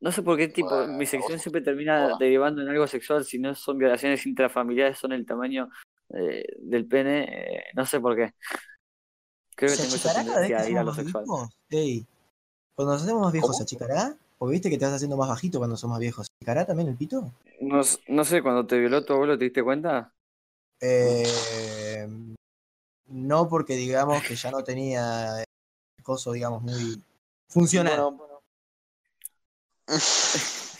[0.00, 2.18] No sé por qué tipo, Bueno, mi sección vos- siempre termina Bueno.
[2.18, 5.68] derivando en algo sexual, si no son violaciones intrafamiliares, son el tamaño
[6.14, 8.34] eh, del pene, eh, no sé por qué.
[9.54, 11.02] Creo que ¿Se tengo esa achicará cada vez tendencia que a ir a somos lo
[11.22, 11.48] sexual.
[11.70, 12.06] Ey,
[12.74, 13.56] cuando nos hacemos más viejos.
[13.56, 14.16] ¿se achicará?
[14.38, 16.26] ¿O viste que te vas haciendo más bajito cuando sos más viejos?
[16.26, 17.32] ¿Se achicará también el pito?
[17.60, 20.12] No, no sé, cuando te violó tu abuelo, ¿te diste cuenta?
[20.80, 22.08] Eh,
[23.06, 27.00] no porque digamos que ya no tenía el coso, digamos, muy
[27.48, 27.94] funcional.
[27.94, 28.42] Bueno, bueno.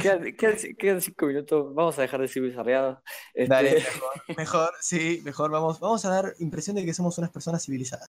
[0.00, 2.98] Quedan, quedan- quedan cinco minutos, vamos a dejar de ser bizarreados.
[3.34, 7.30] Este, Dale, mejor, mejor, sí, mejor, vamos, vamos a dar impresión de que somos unas
[7.30, 8.06] personas civilizadas.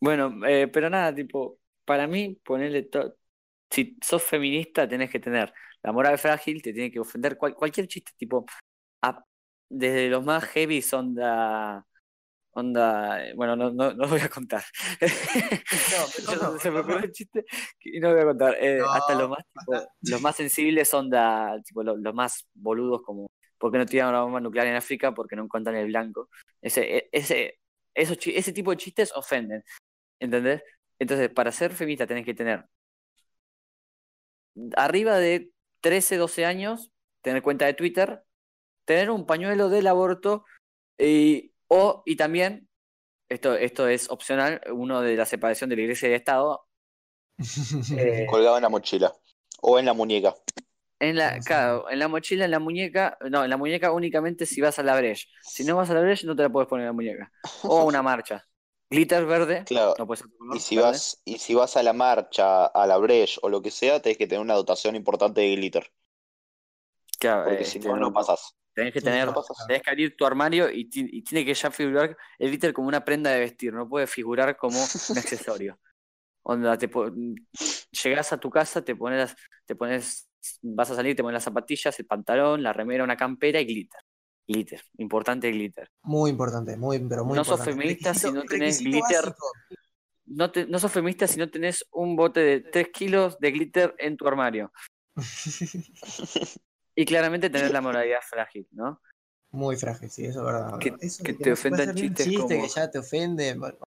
[0.00, 3.14] Bueno, eh, pero nada, tipo, para mí, ponerle to-
[3.70, 5.52] si sos feminista, tenés que tener
[5.82, 8.44] la moral frágil, te tiene que ofender cual- cualquier chiste, tipo,
[9.02, 9.24] a-
[9.68, 11.86] desde los más heavy onda,
[12.52, 14.62] onda, eh, bueno, no, no, no voy a contar.
[15.00, 16.96] mejor no, Se me no.
[16.96, 17.44] un chiste
[17.80, 18.56] y no voy a contar.
[18.60, 19.72] Eh, No, hasta los más, tipo,
[20.02, 23.26] los más sensibles onda, tipo, lo- los más boludos como,
[23.58, 25.12] ¿por qué no tiran una bomba nuclear en África?
[25.14, 26.28] Porque no encuentran el blanco.
[26.60, 27.58] Ese, e- ese,
[27.94, 29.62] esos, ese tipo de chistes ofenden.
[30.20, 30.62] ¿Entendés?
[30.98, 32.64] Entonces, para ser feminista tenés que tener
[34.76, 35.50] arriba de
[35.80, 36.90] 13, 12 años,
[37.22, 38.22] tener cuenta de Twitter,
[38.84, 40.44] tener un pañuelo del aborto
[40.98, 42.68] y, o, y también,
[43.28, 46.66] esto, esto es opcional, uno de la separación de la iglesia y del Estado.
[47.96, 49.12] eh, Colgado en la mochila.
[49.60, 50.34] O en la muñeca.
[50.98, 54.60] En la, claro, en la mochila, en la muñeca, no, en la muñeca únicamente si
[54.60, 55.26] vas a la breche.
[55.40, 57.32] Si no vas a la breche, no te la puedes poner en la muñeca.
[57.64, 58.44] O a una marcha.
[58.88, 59.96] Glitter verde, Claro.
[59.96, 60.78] no puedes hacer color Y si verde.
[60.78, 64.18] vas, y si vas a la marcha, a la Breche o lo que sea, tenés
[64.18, 65.92] que tener una dotación importante de glitter.
[67.18, 68.56] Claro, Porque eh, si este, no, no pasas.
[68.74, 69.34] Tenés que tener, no
[69.66, 73.04] tenés que abrir tu armario y, y tiene que ya figurar el glitter como una
[73.04, 75.78] prenda de vestir, no puede figurar como un accesorio.
[76.44, 76.90] Onda, te
[78.02, 80.28] llegás a tu casa, te pones, te pones,
[80.62, 84.00] vas a salir, te pones las zapatillas, el pantalón, la remera, una campera y glitter.
[84.48, 85.88] Glitter, importante glitter.
[86.02, 87.80] Muy importante, muy, pero muy No sos importante.
[87.80, 89.00] feminista si no tenés glitter.
[89.22, 89.52] básico.
[90.24, 93.94] No, te, no sos feminista si no tenés un bote de 3 kilos de glitter
[93.98, 94.72] en tu armario.
[96.94, 99.00] Y claramente tenés la moralidad frágil, ¿no?
[99.50, 100.78] Muy frágil, sí, eso es verdad.
[100.78, 103.54] Que- Eso que de te ofendan un chistes chiste como- que ya te ofende.
[103.54, 103.78] bueno.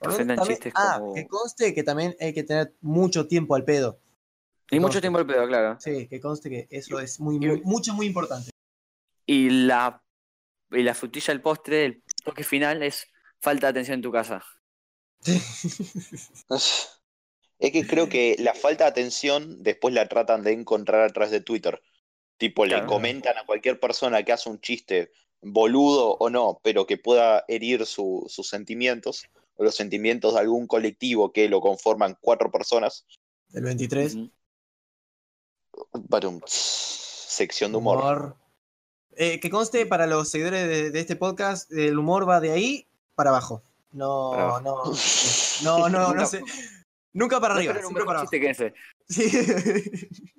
[0.00, 3.54] Te ofendan También- chistes ah, como- que conste que también hay que tener mucho tiempo
[3.54, 3.98] al pedo.
[4.70, 5.78] Y mucho tiempo el pedo, claro.
[5.80, 8.50] Sí, que conste que eso es muy, Y- muy mucho, muy importante.
[9.24, 10.02] Y la,
[10.70, 13.06] y la frutilla del postre, el toque final es
[13.40, 14.44] falta de atención en tu casa.
[17.58, 21.30] Es que creo que la falta de atención después la tratan de encontrar a través
[21.30, 21.80] de Twitter.
[22.38, 26.98] Tipo, le comentan a cualquier persona que hace un chiste, boludo o no, pero que
[26.98, 32.50] pueda herir su- sus sentimientos, o los sentimientos de algún colectivo que lo conforman cuatro
[32.50, 33.06] personas.
[33.54, 34.14] El 23.
[34.16, 34.30] Ujú.
[36.08, 38.36] Barum, sección de humor.
[39.16, 42.86] Eh, que conste para los seguidores de, de este podcast, el humor va de ahí
[43.14, 43.62] para abajo.
[43.92, 44.60] No, Para abajo.
[44.60, 44.84] no,
[45.62, 46.42] no, no, no, Nunca- sé.
[47.20, 48.30] Nunca para arriba, siempre para abajo.
[48.30, 48.74] chiste que ese.
[49.08, 49.24] Sí.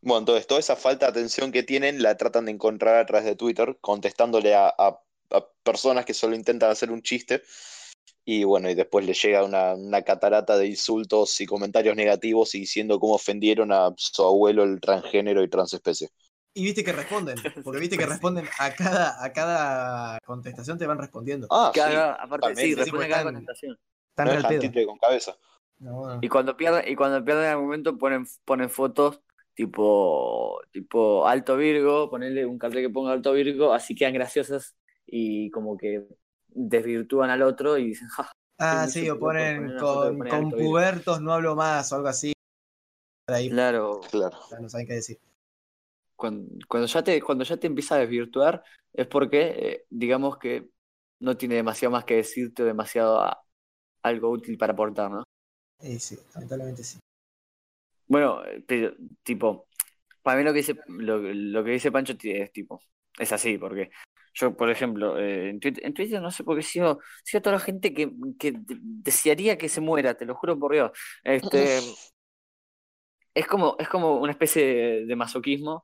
[0.00, 3.24] Bueno, entonces toda esa falta de atención que tienen la tratan de encontrar a través
[3.26, 7.42] de Twitter, contestándole a, a- a personas que solo intentan hacer un chiste.
[8.24, 12.60] Y bueno, y después le llega una, una catarata de insultos y comentarios negativos y
[12.60, 16.10] diciendo cómo ofendieron a su abuelo el transgénero y transespecie.
[16.54, 20.98] Y viste que responden, porque viste que responden a cada, a cada contestación te van
[20.98, 21.48] respondiendo.
[21.50, 22.74] Ah, Que sí, aparte, sí, totalmente.
[22.74, 23.78] responde Sí, cada pues, contestación.
[24.14, 25.36] Tan no dejan títere con cabeza.
[25.78, 26.18] No, no.
[26.22, 29.20] Y cuando pierden, y cuando pierden el momento ponen, ponen fotos
[29.54, 35.50] tipo, tipo alto Virgo, ponerle un cartel que ponga alto Virgo, así quedan graciosas y
[35.50, 36.06] como que
[36.48, 41.56] desvirtúan al otro y dicen, "Ja, Ah, Sí, o ponen con, con pubertos no hablo
[41.56, 42.32] más o algo así.
[43.26, 44.38] Ahí claro, Claro.
[44.50, 45.18] ya no saben qué decir.
[46.16, 50.68] cuando, cuando ya te, cuando ya te empieza a desvirtuar es porque eh, digamos que
[51.20, 53.42] no tiene demasiado más que decirte o demasiado a-
[54.02, 55.24] algo útil para aportar, ¿no?
[55.80, 56.98] Eh, sí, lamentablemente sí.
[58.06, 59.66] Bueno, eh, pero, tipo,
[60.22, 62.80] para mí lo que dice, lo, lo que dice Pancho es tipo,
[63.18, 63.90] es así, porque
[64.34, 67.42] yo, por ejemplo, eh, en Twitter, en Twitter no sé por qué sigo, sigo a
[67.42, 70.90] toda la gente que, que de- desearía que se muera, te lo juro por Dios.
[71.24, 71.78] Este,
[73.34, 75.82] es como, es como una especie de, de masoquismo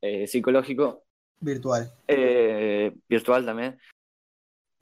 [0.00, 1.04] eh, psicológico
[1.40, 1.92] Virtual.
[2.08, 3.78] eh, virtual también.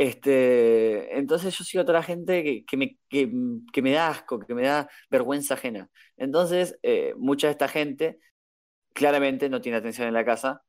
[0.03, 3.31] Este, entonces yo sigo a toda la gente que, que me, que,
[3.73, 5.89] que me da asco, que me da vergüenza ajena.
[6.17, 8.19] Entonces, eh, mucha de esta gente
[8.95, 10.63] claramente no tiene atención en la casa,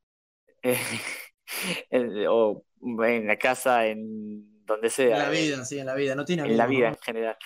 [0.63, 0.77] eh,
[1.89, 2.63] en- o
[3.05, 6.15] en la casa, en donde En sea, la vida, sí, en la vida.
[6.15, 6.95] No tiene en la vida ¿no?
[6.95, 7.37] en general.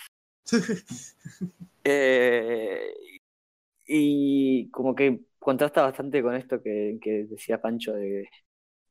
[1.86, 2.92] Eh,
[3.88, 8.10] y como que contrasta bastante con esto que, que decía Pancho de,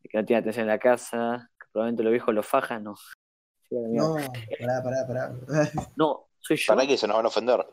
[0.02, 2.94] de que no tiene atención en la casa, probablemente los viejos lo fajan, no.
[3.70, 4.14] No,
[4.60, 5.34] pará, pará, pará.
[5.96, 6.74] No, soy yo.
[6.74, 7.66] Para que se nos van a ofender.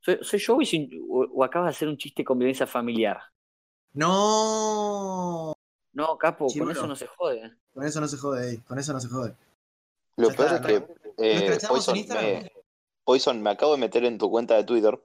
[0.00, 3.20] Soy, soy yo o, sin- o, o acabas de hacer un chiste con violencia familiar.
[3.92, 5.52] No.
[5.92, 7.52] No, capo, con eso no se jode.
[7.72, 9.36] Con eso no se jode, ey, con eso no se jode.
[10.16, 12.52] Lo Ya peor está, es que ¿Lo eh, Poison, me,
[13.04, 15.00] Poison, me acabo de meter en tu cuenta de Twitter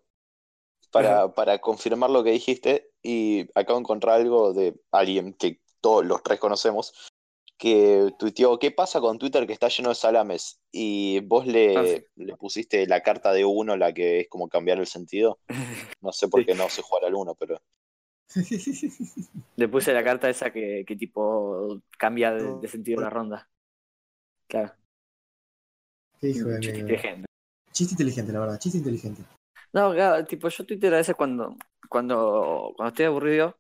[0.91, 6.03] para, para confirmar lo que dijiste y acabo de encontrar algo de alguien que todos
[6.03, 7.11] los tres conocemos
[7.58, 10.62] que tuiteó, ¿qué pasa con Twitter que está lleno de salames?
[10.72, 12.06] Y vos le, Ah, sí.
[12.16, 15.39] le pusiste la carta de uno, la que es como cambiar el sentido.
[16.01, 16.47] No sé por Sí.
[16.47, 17.62] qué no se juega al uno, pero
[19.56, 23.49] Le puse la carta esa que, que tipo cambia de, de sentido la ronda.
[24.47, 24.74] Claro,
[26.20, 27.26] Qué hijo de chiste inteligente.
[27.72, 29.24] Chiste inteligente, la verdad, chiste inteligente.
[29.74, 31.56] No, claro, tipo, yo Twitter a veces cuando,
[31.89, 33.58] cuando, cuando estoy aburrido,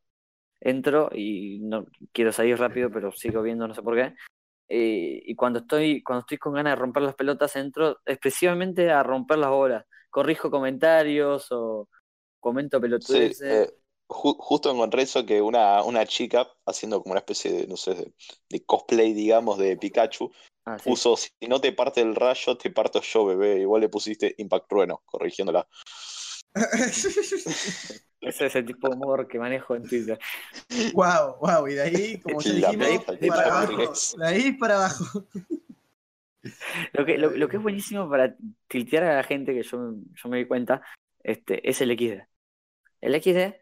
[0.63, 4.15] entro y no quiero salir rápido, pero sigo viendo, no sé por qué.
[4.69, 9.03] Eh, y cuando estoy, cuando estoy con ganas de romper las pelotas, entro expresivamente a
[9.03, 9.85] romper las bolas.
[10.09, 11.89] Corrijo comentarios o
[12.39, 13.41] comento sí, pelotudeces.
[13.47, 13.69] eh,
[14.07, 17.93] ju- justo encontré eso que una, una chica haciendo como una especie de, no sé,
[17.95, 18.13] de,
[18.49, 20.31] de cosplay, digamos, de Pikachu,
[20.65, 20.91] Ah, sí.
[20.91, 23.59] puso, si no te parte el rayo, te parto yo, bebé.
[23.61, 25.67] Igual le pusiste Impact Trueno, corrigiéndola.
[28.23, 30.17] Ese es el tipo de humor que manejo en Twitter.
[30.93, 35.25] wow, wow, y de ahí, como ya dijimos, para abajo, de ahí para abajo.
[36.93, 38.35] Lo que, lo, lo que es buenísimo para
[38.67, 40.81] tiltear a la gente, que yo, yo me di cuenta,
[41.23, 42.21] este, es el XD.
[43.01, 43.55] El XD,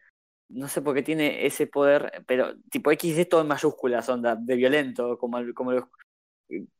[0.49, 4.55] no sé por qué tiene ese poder, pero tipo XD todo en mayúsculas, onda, de
[4.55, 5.91] violento, como, como, lo,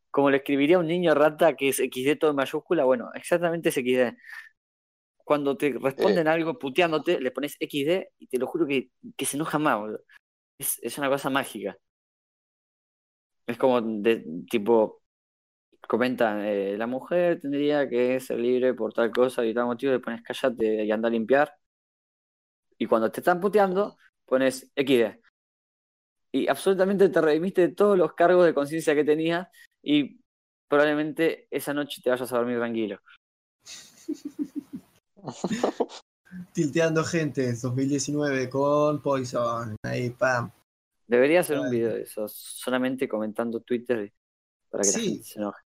[0.09, 3.75] como lo escribiría un niño rata que es XD todo en mayúscula, bueno, exactamente es
[3.75, 4.17] XD.
[5.31, 9.37] Cuando te responden algo puteándote, le pones XD y te lo juro que, que se
[9.37, 10.03] enoja más, boludo.
[10.57, 11.77] Es, es una cosa mágica.
[13.47, 15.03] Es como de tipo,
[15.87, 20.01] comentan, eh, la mujer tendría que ser libre por tal cosa y tal motivo, le
[20.01, 21.53] pones cállate y anda a limpiar.
[22.77, 25.21] Y cuando te están puteando, pones XD.
[26.33, 29.47] Y absolutamente te redimiste de todos los cargos de conciencia que tenías
[29.81, 30.19] y
[30.67, 32.99] probablemente esa noche te vayas a dormir tranquilo.
[36.53, 39.75] Tilteando gente en 2019 con Poison.
[39.83, 40.51] Ahí, pam.
[41.07, 44.13] Debería hacer un video de eso, solamente comentando Twitter
[44.69, 45.09] para que la Sí.
[45.09, 45.61] gente se enoje.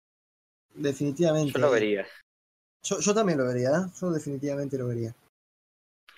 [0.74, 1.51] Definitivamente.
[1.53, 2.06] Yo lo vería.
[2.84, 3.91] Yo, yo también lo vería, ¿eh?
[4.01, 5.16] Yo definitivamente lo vería.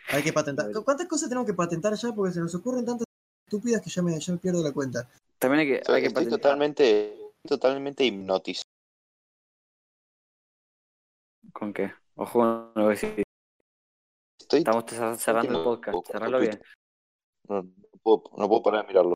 [0.10, 0.72] Hay que patentar.
[0.86, 2.14] ¿Cuántas cosas tenemos que patentar ya?
[2.14, 3.06] Porque se nos ocurren tantas
[3.46, 5.10] estúpidas que ya me, ya me pierdo la cuenta.
[5.38, 8.64] También hay que, Estoy, hay que estoy patentar- totalmente, totalmente hipnotizado.
[11.52, 11.92] ¿Con qué?
[12.16, 13.24] Ojo, no lo voy a decir.
[14.48, 15.94] Estoy, Estamos cer- cerrando el no, podcast.
[16.40, 16.40] Twitter.
[16.40, 16.62] bien.
[17.50, 19.14] no, no puedo, no puedo parar de mirarlo.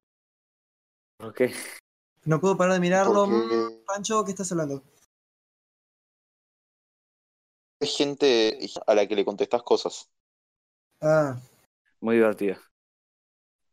[1.18, 1.54] ¿Por qué?
[2.26, 3.26] No puedo parar de mirarlo.
[3.30, 4.84] Porque- Pancho, ¿qué estás hablando?
[7.80, 10.10] Hay gente a la que le contestas cosas.
[11.00, 11.40] Ah,
[12.02, 12.58] Muy divertido.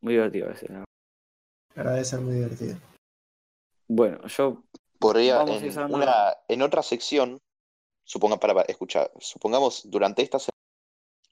[0.00, 2.09] Muy divertido a veces.
[2.09, 2.78] ser muy divertido.
[3.88, 4.62] Bueno, yo
[5.00, 7.38] Podría, en, una, en otra sección,
[8.04, 10.52] suponga, para, para, escucha, supongamos durante esta semana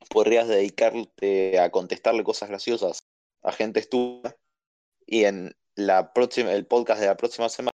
[0.09, 3.01] podrías dedicarte a contestarle cosas graciosas
[3.43, 4.37] a gente estúpida
[5.07, 7.71] y en la próxima, el podcast de la próxima semana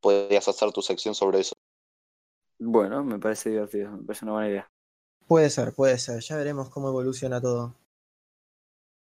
[0.00, 1.52] podrías hacer tu sección sobre eso.
[2.58, 4.68] Bueno, me parece divertido, me parece una buena idea.
[5.26, 6.20] Puede ser, puede ser.
[6.20, 7.76] Ya veremos cómo evoluciona todo.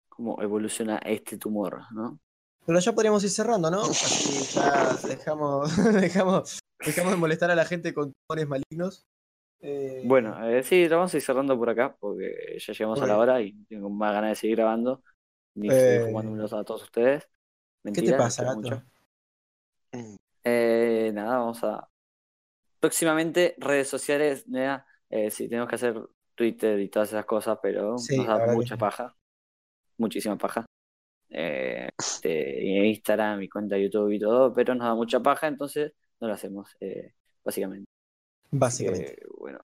[0.09, 2.19] Cómo evoluciona este tumor, ¿no?
[2.65, 3.81] Pero ya podríamos ir cerrando, ¿no?
[3.83, 9.05] Así ya dejamos, dejamos, dejamos de molestar a la gente con tumores malignos.
[9.61, 13.07] Eh, Bueno, eh, sí, lo vamos a ir cerrando por acá porque ya llegamos a
[13.07, 15.01] la hora y tengo más ganas de seguir grabando.
[15.55, 17.27] Ni Eh, fumándomelos a todos ustedes.
[17.83, 18.57] ¿Qué te pasa, gato?
[18.57, 18.83] mucho.
[20.43, 21.89] Eh, nada, vamos a.
[22.79, 24.85] Próximamente, redes sociales, Nea.
[25.09, 25.99] Eh, sí, tenemos que hacer
[26.35, 29.15] Twitter y todas esas cosas, pero Sí, nos da mucha paja.
[29.97, 30.65] Muchísima paja.
[31.29, 35.93] Eh, este, Instagram, mi cuenta de YouTube y todo, pero nos da mucha paja, entonces
[36.19, 37.87] no lo hacemos, eh, básicamente.
[38.51, 39.15] Básicamente.
[39.15, 39.59] que, bueno.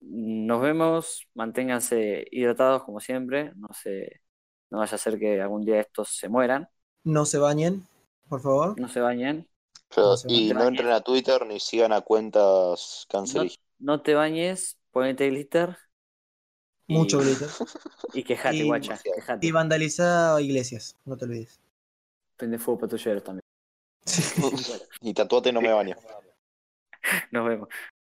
[0.00, 4.20] Nos vemos, manténganse hidratados como siempre, no se,
[4.70, 6.68] no vaya a ser que algún día estos se mueran,
[7.04, 7.84] No se bañen,
[8.28, 8.78] por favor.
[8.80, 9.48] no se bañen,
[9.94, 10.68] Pero- No se y te no bañes.
[10.80, 13.58] entren a Twitter ni sigan a cuentas cancerígenas.
[13.80, 15.76] no te bañes, ponete glitter.
[16.86, 17.48] y- Mucho glitter.
[18.14, 19.46] Y quejate, Y- guacha, quejate.
[19.46, 21.58] Y vandaliza iglesias, no te olvides.
[22.36, 23.42] Prende fuego patrulleros también.
[24.40, 24.56] Bueno,
[25.00, 25.96] Y tatuate no me baño.
[27.32, 27.68] nos vemos.